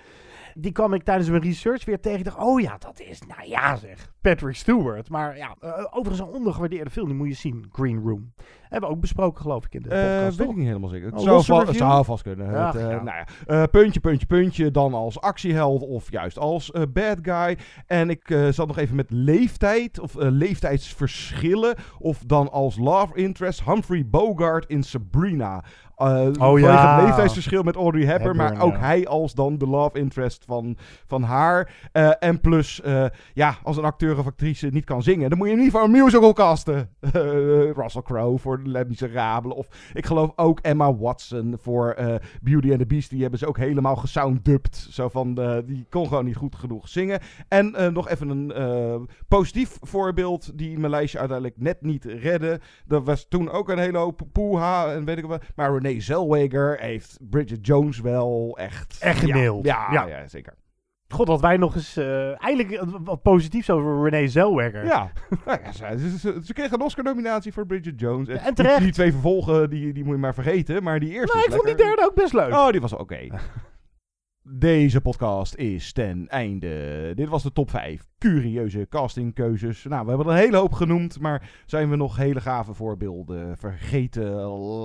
[0.59, 2.19] Die kwam ik tijdens mijn research weer tegen.
[2.19, 5.09] Ik dacht, oh ja, dat is, nou ja zeg, Patrick Stewart.
[5.09, 7.05] Maar ja, eh, overigens een ondergewaardeerde film.
[7.07, 8.33] Die moet je zien, Green Room.
[8.61, 10.37] Hebben we ook besproken, geloof ik, in de Eh, podcast.
[10.37, 10.49] weet toch?
[10.49, 11.05] ik niet helemaal zeker.
[11.05, 12.55] Het Oh, zou, va- zou vast kunnen.
[12.55, 13.01] Ach, Het, eh, ja.
[13.03, 14.71] nou ja, puntje, puntje, puntje.
[14.71, 17.57] Dan als actieheld of juist als bad guy.
[17.85, 21.75] En ik zat nog even met leeftijd of leeftijdsverschillen.
[21.99, 25.63] Of dan als love interest Humphrey Bogart in Sabrina.
[25.97, 26.95] Ja.
[26.95, 28.39] het leeftijdsverschil met Audrey Hepburn.
[28.39, 28.79] Hepburn, maar ook ja.
[28.79, 31.89] hij als dan de love interest van, van haar.
[31.91, 35.47] Eh, en plus, eh, ja, als een acteur of actrice niet kan zingen, dan moet
[35.47, 36.89] je hem niet voor een musical casten.
[37.79, 39.53] Russell Crowe voor Les Miserables.
[39.53, 41.95] Of ik geloof ook Emma Watson voor
[42.41, 43.09] Beauty and the Beast.
[43.09, 44.87] Die hebben ze ook helemaal gesounddubbed.
[44.89, 45.33] Zo van,
[45.65, 47.19] die kon gewoon niet goed genoeg zingen.
[47.47, 52.59] En nog even een positief voorbeeld die mijn lijstje uiteindelijk net niet redde.
[52.85, 55.43] Dat was toen ook een hele hoop poeha en weet ik wat.
[55.55, 58.97] Maar Renee Zellweger heeft Bridget Jones wel echt...
[58.99, 59.65] Echt Ja, geneeld.
[59.65, 60.05] Ja, Ja.
[60.07, 60.27] ja.
[60.27, 60.53] zeker.
[61.09, 64.85] God, dat wij nog eens eh, eigenlijk wat- positiefs over Renee Zellweger.
[64.85, 65.11] Ja,
[65.45, 68.27] nou ja ze, ze, ze, ze kreeg een Oscar-nominatie voor Bridget Jones.
[68.27, 68.75] en terecht.
[68.75, 70.83] Die, die twee vervolgen, die, die moet je maar vergeten.
[70.83, 72.51] Maar die eerste Nee, is ik vond die derde ook best leuk.
[72.53, 73.19] Oh, die was oké.
[74.49, 77.11] Deze podcast is ten einde.
[77.15, 79.83] Dit was de top 5 curieuze castingkeuzes.
[79.83, 83.57] Nou, we hebben er een hele hoop genoemd, maar zijn we nog hele gave voorbeelden
[83.57, 84.31] vergeten?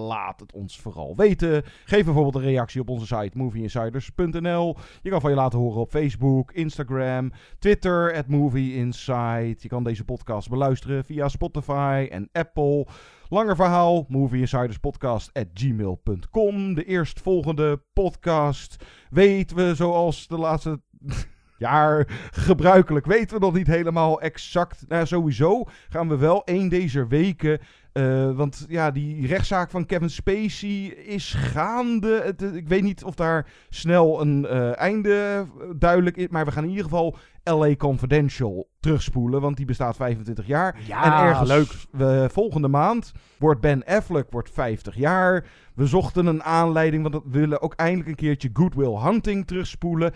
[0.07, 1.63] Laat het ons vooral weten.
[1.85, 4.77] Geef bijvoorbeeld een reactie op onze site movieinsiders.nl.
[5.03, 9.63] Je kan van je laten horen op Facebook, Instagram, Twitter, at movieinsight.
[9.63, 12.87] Je kan deze podcast beluisteren via Spotify en Apple.
[13.33, 16.75] Langer verhaal, movieinsiderspodcast.gmail.com.
[16.75, 20.81] De eerstvolgende podcast weten we zoals de laatste
[21.59, 24.85] jaar gebruikelijk weten we nog niet helemaal exact.
[24.89, 27.61] Nou, sowieso gaan we wel één deze weken.
[27.93, 32.21] Eh, want ja, die rechtszaak van Kevin Spacey is gaande.
[32.25, 35.47] Het, eh, ik weet niet of daar snel een eh, einde
[35.77, 36.29] duidelijk is.
[36.29, 39.41] Maar we gaan in ieder geval LA Confidential terugspoelen.
[39.41, 40.77] Want die bestaat 25 jaar.
[40.87, 42.31] Ja, en ergens leuk.
[42.31, 45.47] volgende maand wordt Ben Affleck wordt 50 jaar.
[45.75, 50.13] We zochten een aanleiding, want we willen ook eindelijk een keertje Good Will Hunting terugspoelen.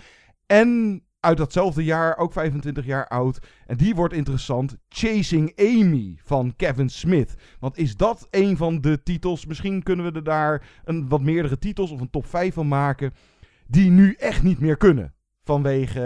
[0.47, 3.39] En uit datzelfde jaar, ook 25 jaar oud.
[3.67, 4.77] En die wordt interessant.
[4.89, 7.35] Chasing Amy van Kevin Smith.
[7.61, 9.47] Want is dat een van de titels?
[9.47, 13.13] Misschien kunnen we er daar een, wat meerdere titels of een top 5 van maken.
[13.67, 15.15] Die nu echt niet meer kunnen.
[15.43, 16.01] Vanwege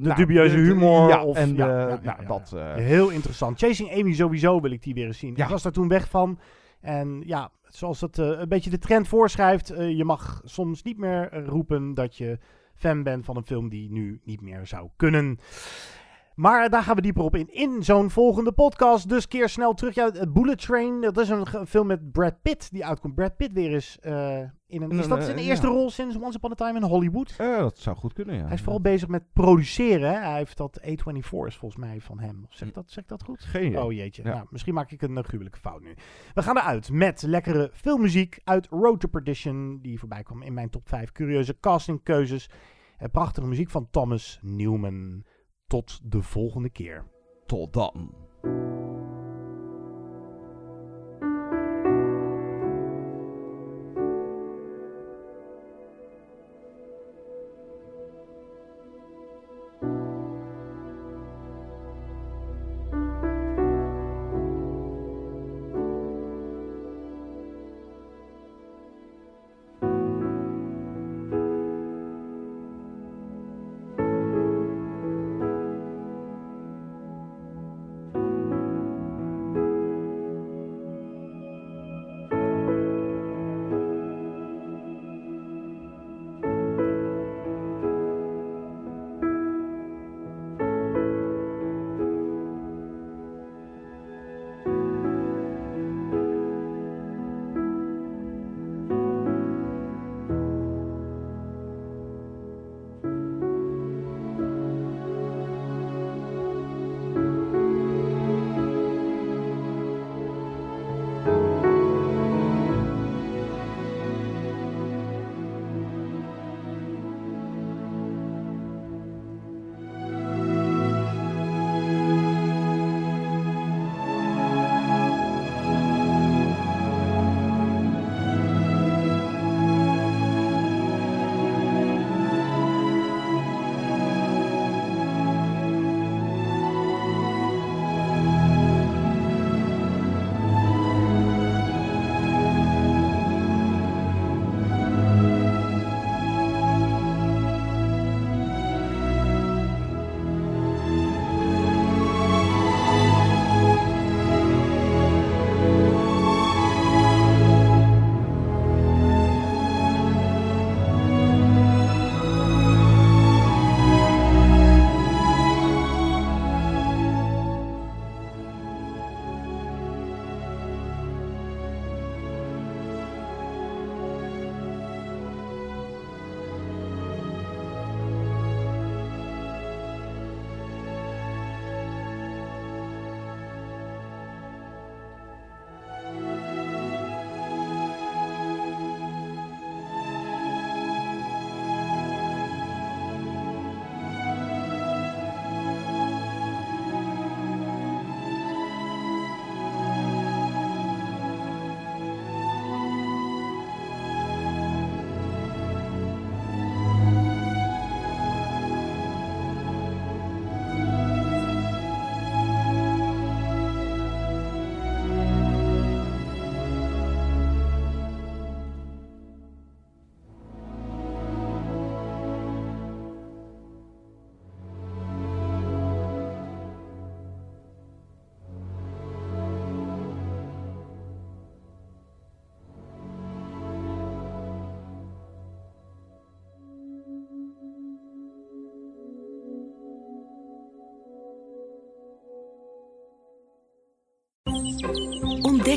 [0.00, 1.08] De dubieuze humor.
[1.08, 2.52] Ja, of, en ja, de- ja, ja, nou, ja, dat.
[2.56, 3.58] eh, Heel interessant.
[3.58, 5.32] Chasing Amy sowieso wil ik die weer eens zien.
[5.36, 5.44] Ja.
[5.44, 6.38] Ik was daar toen weg van.
[6.80, 9.70] En ja, zoals het eh, een beetje de trend voorschrijft.
[9.70, 12.38] eh, je mag soms niet meer eh, roepen dat je
[12.82, 15.38] fan bent van een film die nu niet meer zou kunnen.
[16.34, 19.08] Maar daar gaan we dieper op in in zo'n volgende podcast.
[19.08, 19.94] Dus keer snel terug.
[19.94, 23.14] Ja, het Bullet Train, dat is een film met Brad Pitt die uitkomt.
[23.14, 24.90] Brad Pitt weer eens eh, in een...
[24.90, 25.72] Is dat zijn eh, eerste ja.
[25.72, 27.34] rol sinds Once Upon a Time in Hollywood?
[27.38, 28.44] eh, dat zou goed kunnen, ja.
[28.44, 30.08] Hij is vooral bezig met produceren.
[30.12, 30.18] Hè?
[30.18, 32.46] Hij heeft dat A24 is volgens mij van hem.
[32.48, 33.40] Zeg ik dat, zeg ik dat goed?
[33.40, 33.84] Geen idee.
[33.84, 34.22] Oh jeetje.
[34.22, 34.34] Ja.
[34.34, 35.94] Nou, misschien maak ik een uh, gruwelijke fout nu.
[36.34, 39.78] We gaan eruit met lekkere filmmuziek uit Road to Perdition.
[39.82, 42.50] Die voorbij kwam in mijn top 5 curieuze castingkeuzes.
[43.02, 45.24] En prachtige muziek van Thomas Newman.
[45.66, 47.04] Tot de volgende keer.
[47.46, 48.14] Tot dan.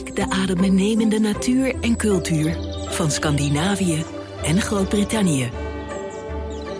[0.03, 2.57] De adembenemende natuur en cultuur
[2.87, 4.03] van Scandinavië
[4.43, 5.49] en Groot-Brittannië.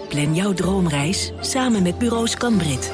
[0.10, 2.92] Plan jouw droomreis samen met Bureau Scanbrit.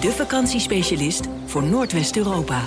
[0.00, 2.62] De vakantiespecialist voor Noordwest-Europa.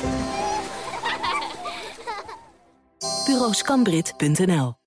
[3.26, 4.81] Bureauscanbrit.nl